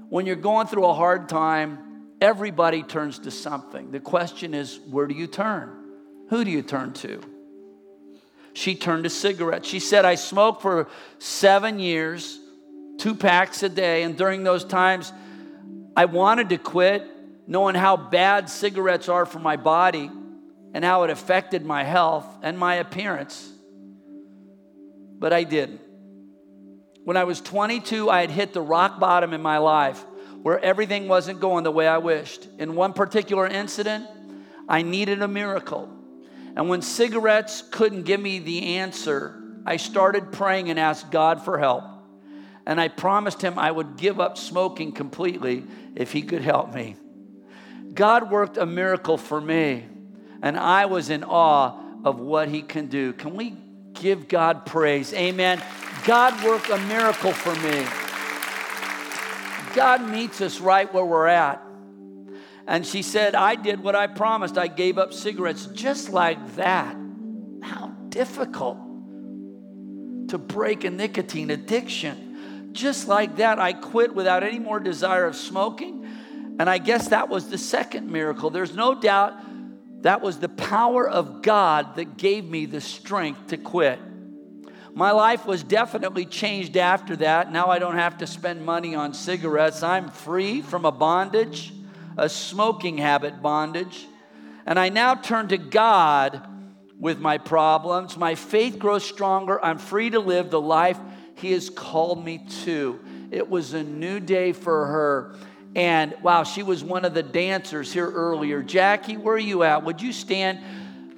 When 0.09 0.27
you're 0.27 0.37
going 0.37 0.67
through 0.67 0.87
a 0.87 0.95
hard 0.95 1.29
time, 1.29 1.79
everybody 2.21 2.83
turns 2.83 3.19
to 3.21 3.31
something. 3.31 3.91
The 3.91 4.01
question 4.01 4.55
is, 4.55 4.79
where 4.91 5.07
do 5.07 5.15
you 5.15 5.27
turn? 5.27 5.71
Who 6.31 6.45
do 6.45 6.51
you 6.51 6.63
turn 6.63 6.93
to? 6.95 7.23
She 8.53 8.75
turned 8.75 9.05
to 9.05 9.11
cigarettes. 9.11 9.69
She 9.69 9.81
said, 9.81 10.05
I 10.05 10.15
smoked 10.15 10.63
for 10.63 10.89
seven 11.19 11.79
years, 11.79 12.41
two 12.99 13.15
packs 13.15 13.63
a 13.63 13.69
day, 13.69 14.03
and 14.03 14.17
during 14.17 14.45
those 14.45 14.65
times, 14.65 15.13
I 15.95 16.07
wanted 16.07 16.49
to 16.49 16.59
quit, 16.59 17.07
knowing 17.47 17.75
how 17.75 17.97
bad 17.97 18.49
cigarettes 18.49 19.09
are 19.09 19.27
for 19.27 19.39
my 19.39 19.57
body 19.57 20.11
and 20.73 20.85
how 20.85 21.05
it 21.05 21.11
affected 21.11 21.65
my 21.65 21.85
health 21.85 22.27
and 22.43 22.59
my 22.59 22.77
appearance. 22.77 23.53
But 25.19 25.33
I 25.33 25.45
didn't. 25.45 25.81
When 27.05 27.17
I 27.17 27.25
was 27.25 27.41
22, 27.41 28.11
I 28.11 28.21
had 28.21 28.31
hit 28.31 28.53
the 28.53 28.61
rock 28.61 28.99
bottom 28.99 29.33
in 29.33 29.41
my 29.41 29.59
life 29.59 30.05
where 30.43 30.59
everything 30.61 31.09
wasn't 31.09 31.41
going 31.41 31.65
the 31.65 31.73
way 31.73 31.89
I 31.89 31.99
wished. 31.99 32.47
In 32.59 32.75
one 32.75 32.93
particular 32.93 33.47
incident, 33.47 34.07
I 34.69 34.83
needed 34.83 35.23
a 35.23 35.29
miracle. 35.29 35.89
And 36.57 36.69
when 36.69 36.83
cigarettes 36.83 37.63
couldn't 37.71 38.05
give 38.05 38.21
me 38.21 38.39
the 38.39 38.77
answer, 38.77 39.43
I 39.65 39.77
started 39.77 40.33
praying 40.33 40.71
and 40.71 40.79
asked 40.79 41.11
God 41.11 41.45
for 41.45 41.59
help. 41.59 41.85
And 42.67 42.81
I 42.81 42.89
promised 42.89 43.43
him 43.43 43.59
I 43.59 43.71
would 43.71 43.97
give 43.97 44.21
up 44.21 44.39
smoking 44.39 44.93
completely 44.93 45.65
if 45.95 46.13
he 46.13 46.23
could 46.23 46.43
help 46.43 46.75
me. 46.75 46.97
God 47.95 48.31
worked 48.31 48.57
a 48.57 48.67
miracle 48.67 49.17
for 49.17 49.41
me, 49.41 49.85
and 50.43 50.57
I 50.57 50.87
was 50.87 51.11
in 51.11 51.25
awe 51.25 51.81
of 52.05 52.21
what 52.21 52.49
he 52.49 52.63
can 52.63 52.87
do. 52.87 53.13
Can 53.13 53.35
we 53.35 53.57
give 54.01 54.29
God 54.29 54.67
praise? 54.67 55.13
Amen. 55.13 55.63
God 56.05 56.43
worked 56.45 56.71
a 56.71 56.79
miracle 56.79 57.33
for 57.33 57.55
me. 57.57 57.87
God 59.75 60.09
meets 60.09 60.41
us 60.41 60.61
right 60.61 60.93
where 60.93 61.05
we're 61.05 61.27
at. 61.27 61.63
And 62.67 62.87
she 62.87 63.03
said, 63.03 63.35
I 63.35 63.55
did 63.55 63.81
what 63.81 63.95
I 63.95 64.07
promised. 64.07 64.59
I 64.59 64.67
gave 64.67 64.99
up 64.99 65.13
cigarettes 65.13 65.67
just 65.67 66.11
like 66.11 66.57
that. 66.57 66.97
How 67.63 67.89
difficult 68.09 68.79
to 70.29 70.39
break 70.39 70.85
a 70.85 70.91
nicotine 70.91 71.51
addiction. 71.51 72.73
Just 72.73 73.07
like 73.09 73.37
that, 73.37 73.59
I 73.59 73.73
quit 73.73 74.15
without 74.15 74.43
any 74.43 74.59
more 74.59 74.81
desire 74.81 75.27
of 75.27 75.37
smoking. 75.37 76.07
And 76.59 76.69
I 76.69 76.79
guess 76.79 77.09
that 77.09 77.29
was 77.29 77.49
the 77.49 77.59
second 77.59 78.11
miracle. 78.11 78.51
There's 78.51 78.75
no 78.75 78.95
doubt 78.95 79.35
that 80.07 80.23
was 80.23 80.39
the 80.39 80.49
power 80.49 81.09
of 81.09 81.43
God 81.43 81.97
that 81.97 82.17
gave 82.17 82.45
me 82.45 82.67
the 82.67 82.81
strength 82.81 83.49
to 83.49 83.57
quit. 83.57 83.99
My 84.95 85.11
life 85.11 85.45
was 85.45 85.65
definitely 85.65 86.25
changed 86.25 86.77
after 86.77 87.17
that. 87.17 87.51
Now 87.51 87.71
I 87.71 87.79
don't 87.81 87.97
have 87.97 88.19
to 88.19 88.27
spend 88.27 88.65
money 88.65 88.95
on 88.95 89.15
cigarettes. 89.15 89.83
I'm 89.83 90.09
free 90.09 90.63
from 90.63 90.85
a 90.85 90.93
bondage, 90.93 91.75
a 92.17 92.29
smoking 92.29 92.99
habit 92.99 93.43
bondage. 93.43 94.07
And 94.65 94.79
I 94.79 94.91
now 94.91 95.17
turn 95.17 95.49
to 95.49 95.59
God 95.59 96.49
with 96.99 97.19
my 97.19 97.39
problems. 97.39 98.17
My 98.17 98.37
faith 98.37 98.79
grows 98.79 99.05
stronger. 99.05 99.63
I'm 99.63 99.79
free 99.79 100.11
to 100.11 100.21
live 100.21 100.51
the 100.51 100.61
life 100.61 100.99
He 101.35 101.51
has 101.51 101.69
called 101.69 102.25
me 102.25 102.47
to. 102.65 103.01
It 103.33 103.51
was 103.51 103.75
a 103.75 103.83
new 103.83 104.21
day 104.21 104.53
for 104.53 104.87
her. 104.87 105.37
And 105.77 106.15
wow, 106.23 106.43
she 106.43 106.63
was 106.63 106.83
one 106.83 107.05
of 107.05 107.13
the 107.13 107.23
dancers 107.23 107.93
here 107.93 108.11
earlier. 108.11 108.63
Jackie, 108.63 109.19
where 109.19 109.35
are 109.35 109.39
you 109.39 109.63
at? 109.63 109.85
Would 109.85 110.01
you 110.01 110.11
stand? 110.11 110.59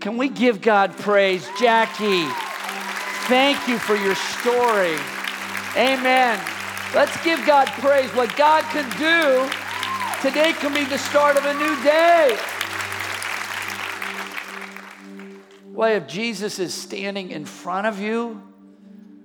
Can 0.00 0.16
we 0.16 0.28
give 0.28 0.60
God 0.60 0.96
praise? 0.96 1.48
Jackie, 1.60 2.24
thank 3.28 3.68
you 3.68 3.78
for 3.78 3.94
your 3.94 4.16
story. 4.16 4.96
Amen. 5.76 6.40
Let's 6.92 7.22
give 7.22 7.46
God 7.46 7.68
praise. 7.68 8.10
What 8.16 8.36
God 8.36 8.64
can 8.64 8.82
do 8.98 9.48
today 10.28 10.52
can 10.54 10.74
be 10.74 10.84
the 10.86 10.98
start 10.98 11.36
of 11.36 11.44
a 11.44 11.54
new 11.54 11.80
day. 11.84 12.36
Well, 15.66 15.94
if 15.94 16.08
Jesus 16.08 16.58
is 16.58 16.74
standing 16.74 17.30
in 17.30 17.44
front 17.44 17.86
of 17.86 18.00
you 18.00 18.42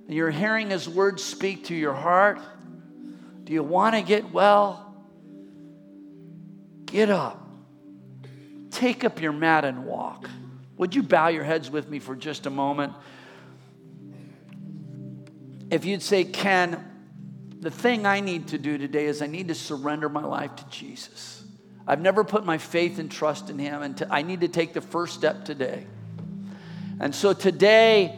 and 0.06 0.14
you're 0.14 0.30
hearing 0.30 0.70
his 0.70 0.88
words 0.88 1.24
speak 1.24 1.64
to 1.64 1.74
your 1.74 1.94
heart, 1.94 2.38
do 3.42 3.52
you 3.52 3.64
want 3.64 3.96
to 3.96 4.02
get 4.02 4.30
well? 4.32 4.83
Get 6.94 7.10
up. 7.10 7.44
Take 8.70 9.02
up 9.02 9.20
your 9.20 9.32
mat 9.32 9.64
and 9.64 9.84
walk. 9.84 10.30
Would 10.76 10.94
you 10.94 11.02
bow 11.02 11.26
your 11.26 11.42
heads 11.42 11.68
with 11.68 11.88
me 11.88 11.98
for 11.98 12.14
just 12.14 12.46
a 12.46 12.50
moment? 12.50 12.92
If 15.72 15.84
you'd 15.84 16.02
say, 16.02 16.22
Ken, 16.22 16.84
the 17.58 17.72
thing 17.72 18.06
I 18.06 18.20
need 18.20 18.46
to 18.48 18.58
do 18.58 18.78
today 18.78 19.06
is 19.06 19.22
I 19.22 19.26
need 19.26 19.48
to 19.48 19.56
surrender 19.56 20.08
my 20.08 20.24
life 20.24 20.54
to 20.54 20.68
Jesus. 20.68 21.42
I've 21.84 22.00
never 22.00 22.22
put 22.22 22.46
my 22.46 22.58
faith 22.58 23.00
and 23.00 23.10
trust 23.10 23.50
in 23.50 23.58
Him, 23.58 23.82
and 23.82 24.00
I 24.08 24.22
need 24.22 24.42
to 24.42 24.48
take 24.48 24.72
the 24.72 24.80
first 24.80 25.14
step 25.14 25.44
today. 25.44 25.88
And 27.00 27.12
so 27.12 27.32
today, 27.32 28.16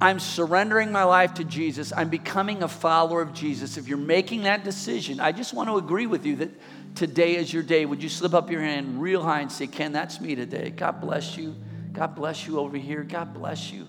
I'm 0.00 0.18
surrendering 0.18 0.90
my 0.90 1.04
life 1.04 1.34
to 1.34 1.44
Jesus. 1.44 1.92
I'm 1.96 2.08
becoming 2.08 2.64
a 2.64 2.68
follower 2.68 3.22
of 3.22 3.32
Jesus. 3.32 3.76
If 3.76 3.86
you're 3.86 3.96
making 3.96 4.42
that 4.42 4.64
decision, 4.64 5.20
I 5.20 5.30
just 5.30 5.54
want 5.54 5.68
to 5.68 5.76
agree 5.76 6.08
with 6.08 6.26
you 6.26 6.34
that 6.36 6.50
today 6.94 7.36
is 7.36 7.52
your 7.52 7.62
day. 7.62 7.86
Would 7.86 8.02
you 8.02 8.08
slip 8.08 8.34
up 8.34 8.50
your 8.50 8.60
hand 8.60 9.00
real 9.00 9.22
high 9.22 9.40
and 9.40 9.50
say, 9.50 9.66
Ken, 9.66 9.92
that's 9.92 10.20
me 10.20 10.34
today. 10.34 10.70
God 10.70 11.00
bless 11.00 11.36
you. 11.36 11.56
God 11.92 12.14
bless 12.14 12.46
you 12.46 12.58
over 12.58 12.76
here. 12.76 13.02
God 13.02 13.34
bless 13.34 13.72
you. 13.72 13.86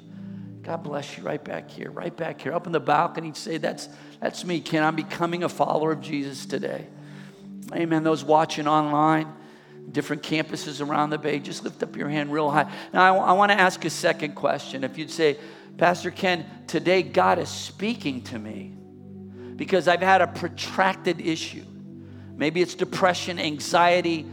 God 0.63 0.83
bless 0.83 1.17
you 1.17 1.23
right 1.23 1.43
back 1.43 1.69
here, 1.69 1.91
right 1.91 2.15
back 2.15 2.41
here. 2.41 2.53
Up 2.53 2.65
in 2.65 2.71
the 2.71 2.79
balcony, 2.79 3.33
say, 3.33 3.57
That's, 3.57 3.89
that's 4.21 4.45
me, 4.45 4.61
Ken. 4.61 4.83
I'm 4.83 4.95
becoming 4.95 5.43
a 5.43 5.49
follower 5.49 5.91
of 5.91 6.01
Jesus 6.01 6.45
today. 6.45 6.87
Amen. 7.73 8.03
Those 8.03 8.23
watching 8.23 8.67
online, 8.67 9.33
different 9.91 10.23
campuses 10.23 10.85
around 10.85 11.09
the 11.09 11.17
bay, 11.17 11.39
just 11.39 11.63
lift 11.63 11.83
up 11.83 11.97
your 11.97 12.07
hand 12.07 12.31
real 12.31 12.49
high. 12.49 12.71
Now, 12.93 13.17
I, 13.17 13.29
I 13.29 13.31
want 13.33 13.51
to 13.51 13.59
ask 13.59 13.83
a 13.83 13.89
second 13.89 14.35
question. 14.35 14.83
If 14.83 14.97
you'd 14.97 15.11
say, 15.11 15.37
Pastor 15.77 16.11
Ken, 16.11 16.45
today 16.67 17.03
God 17.03 17.39
is 17.39 17.49
speaking 17.49 18.21
to 18.25 18.39
me 18.39 18.73
because 19.55 19.87
I've 19.87 20.01
had 20.01 20.21
a 20.21 20.27
protracted 20.27 21.19
issue. 21.19 21.65
Maybe 22.43 22.61
it's 22.61 22.75
depression, 22.75 23.39
anxiety. 23.39 24.25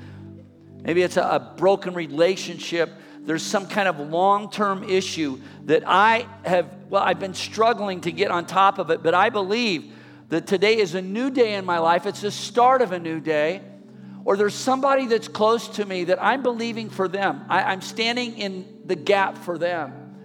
Maybe 0.82 1.02
it's 1.02 1.16
a, 1.16 1.22
a 1.22 1.54
broken 1.56 1.94
relationship. 1.94 2.90
There's 3.20 3.44
some 3.44 3.68
kind 3.68 3.86
of 3.86 4.00
long 4.00 4.50
term 4.50 4.82
issue 4.82 5.38
that 5.66 5.84
I 5.86 6.26
have, 6.44 6.74
well, 6.88 7.04
I've 7.04 7.20
been 7.20 7.34
struggling 7.34 8.00
to 8.00 8.10
get 8.10 8.32
on 8.32 8.46
top 8.46 8.80
of 8.80 8.90
it, 8.90 9.04
but 9.04 9.14
I 9.14 9.30
believe 9.30 9.92
that 10.28 10.48
today 10.48 10.78
is 10.78 10.96
a 10.96 11.00
new 11.00 11.30
day 11.30 11.54
in 11.54 11.64
my 11.64 11.78
life. 11.78 12.04
It's 12.04 12.22
the 12.22 12.32
start 12.32 12.82
of 12.82 12.90
a 12.90 12.98
new 12.98 13.20
day. 13.20 13.62
Or 14.24 14.36
there's 14.36 14.56
somebody 14.56 15.06
that's 15.06 15.28
close 15.28 15.68
to 15.68 15.84
me 15.84 16.02
that 16.02 16.20
I'm 16.20 16.42
believing 16.42 16.90
for 16.90 17.06
them. 17.06 17.44
I, 17.48 17.62
I'm 17.62 17.80
standing 17.80 18.36
in 18.38 18.80
the 18.86 18.96
gap 18.96 19.38
for 19.38 19.56
them. 19.56 20.16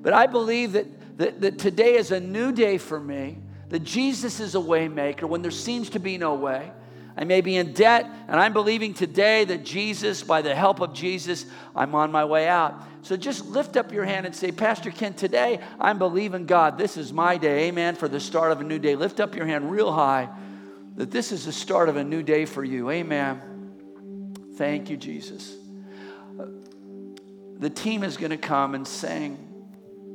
But 0.00 0.12
I 0.12 0.28
believe 0.28 0.74
that, 0.74 1.18
that, 1.18 1.40
that 1.40 1.58
today 1.58 1.96
is 1.96 2.12
a 2.12 2.20
new 2.20 2.52
day 2.52 2.78
for 2.78 3.00
me, 3.00 3.38
that 3.68 3.82
Jesus 3.82 4.38
is 4.38 4.54
a 4.54 4.58
waymaker 4.58 5.24
when 5.24 5.42
there 5.42 5.50
seems 5.50 5.90
to 5.90 5.98
be 5.98 6.18
no 6.18 6.34
way. 6.34 6.70
I 7.16 7.24
may 7.24 7.40
be 7.40 7.56
in 7.56 7.72
debt, 7.72 8.06
and 8.28 8.40
I'm 8.40 8.52
believing 8.52 8.94
today 8.94 9.44
that 9.44 9.64
Jesus, 9.64 10.22
by 10.22 10.42
the 10.42 10.54
help 10.54 10.80
of 10.80 10.94
Jesus, 10.94 11.46
I'm 11.76 11.94
on 11.94 12.10
my 12.10 12.24
way 12.24 12.48
out. 12.48 12.82
So 13.02 13.16
just 13.16 13.46
lift 13.46 13.76
up 13.76 13.92
your 13.92 14.04
hand 14.04 14.26
and 14.26 14.34
say, 14.34 14.52
Pastor 14.52 14.90
Ken, 14.90 15.12
today 15.14 15.60
I'm 15.80 15.98
believing 15.98 16.46
God. 16.46 16.78
This 16.78 16.96
is 16.96 17.12
my 17.12 17.36
day, 17.36 17.68
amen, 17.68 17.96
for 17.96 18.08
the 18.08 18.20
start 18.20 18.52
of 18.52 18.60
a 18.60 18.64
new 18.64 18.78
day. 18.78 18.96
Lift 18.96 19.20
up 19.20 19.34
your 19.34 19.46
hand 19.46 19.70
real 19.70 19.92
high 19.92 20.28
that 20.96 21.10
this 21.10 21.32
is 21.32 21.46
the 21.46 21.52
start 21.52 21.88
of 21.88 21.96
a 21.96 22.04
new 22.04 22.22
day 22.22 22.44
for 22.44 22.62
you, 22.62 22.90
amen. 22.90 23.40
Thank 24.56 24.90
you, 24.90 24.96
Jesus. 24.96 25.56
The 27.58 27.70
team 27.70 28.02
is 28.02 28.16
going 28.16 28.30
to 28.30 28.36
come 28.36 28.74
and 28.74 28.86
sing. 28.86 29.38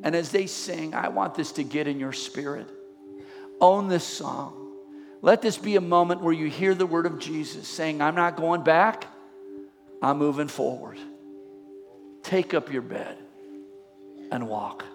And 0.04 0.16
as 0.16 0.32
they 0.32 0.45
sing, 0.45 0.93
I 0.93 1.08
want 1.08 1.34
this 1.34 1.54
to 1.54 1.64
get 1.64 1.88
in 1.88 2.00
your 2.00 2.14
spirit. 2.14 2.70
Own 3.60 3.88
this 3.88 4.04
song. 4.04 4.66
Let 5.22 5.41
this 5.41 5.57
be 5.57 5.76
a 5.76 5.82
moment 5.82 6.22
where 6.22 6.34
you 6.34 6.47
hear 6.47 6.76
the 6.76 6.86
word 6.86 7.05
of 7.05 7.20
Jesus 7.20 7.68
saying, 7.68 8.01
I'm 8.01 8.15
not 8.15 8.36
going 8.36 8.63
back, 8.63 9.07
I'm 10.01 10.18
moving 10.18 10.47
forward. 10.47 10.99
Take 12.22 12.53
up 12.53 12.72
your 12.72 12.84
bed 12.84 13.18
and 14.32 14.47
walk. 14.47 14.86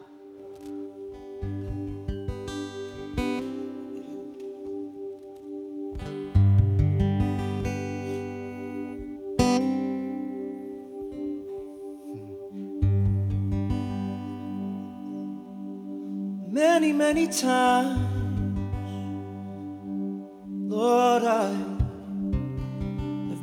Many, 16.49 16.93
many 16.93 17.27
times 17.27 18.12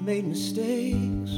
made 0.10 0.26
mistakes. 0.26 1.32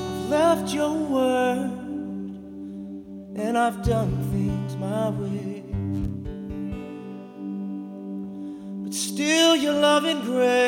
I've 0.00 0.28
left 0.28 0.74
your 0.74 0.92
word 0.92 1.70
and 3.36 3.56
I've 3.56 3.80
done 3.84 4.10
things 4.32 4.74
my 4.74 5.10
way. 5.10 5.62
But 8.82 8.92
still, 8.92 9.54
your 9.54 9.74
loving 9.74 10.20
grace 10.22 10.59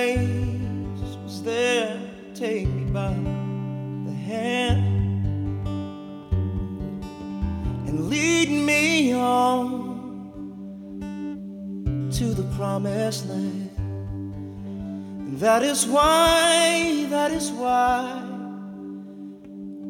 promised 12.62 13.28
land. 13.28 13.70
And 13.76 15.36
that 15.40 15.64
is 15.64 15.84
why, 15.84 17.06
that 17.10 17.32
is 17.32 17.50
why 17.50 18.22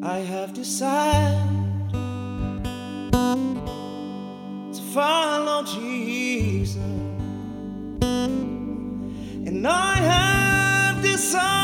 I 0.01 0.17
have 0.17 0.55
decided 0.55 1.93
to 4.73 4.81
follow 4.91 5.63
Jesus. 5.65 6.77
And 9.47 9.67
I 9.67 9.95
have 9.97 11.03
decided 11.03 11.62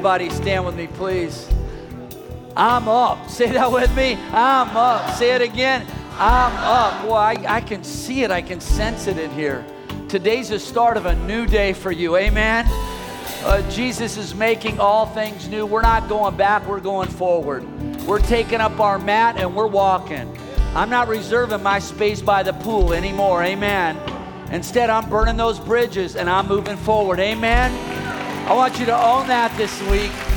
Everybody 0.00 0.30
stand 0.30 0.64
with 0.64 0.76
me, 0.76 0.86
please. 0.86 1.46
I'm 2.56 2.88
up. 2.88 3.28
Say 3.28 3.52
that 3.52 3.70
with 3.70 3.94
me. 3.94 4.14
I'm 4.32 4.74
up. 4.74 5.14
Say 5.16 5.34
it 5.34 5.42
again. 5.42 5.86
I'm 6.12 6.56
up. 6.56 7.02
Boy, 7.04 7.16
I, 7.16 7.56
I 7.56 7.60
can 7.60 7.84
see 7.84 8.22
it. 8.22 8.30
I 8.30 8.40
can 8.40 8.62
sense 8.62 9.08
it 9.08 9.18
in 9.18 9.30
here. 9.32 9.62
Today's 10.08 10.48
the 10.48 10.58
start 10.58 10.96
of 10.96 11.04
a 11.04 11.14
new 11.26 11.46
day 11.46 11.74
for 11.74 11.92
you. 11.92 12.16
Amen. 12.16 12.64
Uh, 13.44 13.60
Jesus 13.70 14.16
is 14.16 14.34
making 14.34 14.80
all 14.80 15.04
things 15.04 15.48
new. 15.48 15.66
We're 15.66 15.82
not 15.82 16.08
going 16.08 16.34
back, 16.34 16.66
we're 16.66 16.80
going 16.80 17.10
forward. 17.10 17.62
We're 18.06 18.20
taking 18.20 18.62
up 18.62 18.80
our 18.80 18.98
mat 18.98 19.36
and 19.36 19.54
we're 19.54 19.66
walking. 19.66 20.34
I'm 20.74 20.88
not 20.88 21.08
reserving 21.08 21.62
my 21.62 21.78
space 21.78 22.22
by 22.22 22.42
the 22.42 22.54
pool 22.54 22.94
anymore. 22.94 23.42
Amen. 23.42 23.98
Instead, 24.50 24.88
I'm 24.88 25.10
burning 25.10 25.36
those 25.36 25.60
bridges 25.60 26.16
and 26.16 26.30
I'm 26.30 26.48
moving 26.48 26.78
forward. 26.78 27.20
Amen. 27.20 27.89
I 28.46 28.54
want 28.54 28.78
you 28.78 28.86
to 28.86 28.96
own 28.96 29.26
that 29.28 29.52
this 29.56 29.80
week. 29.90 30.29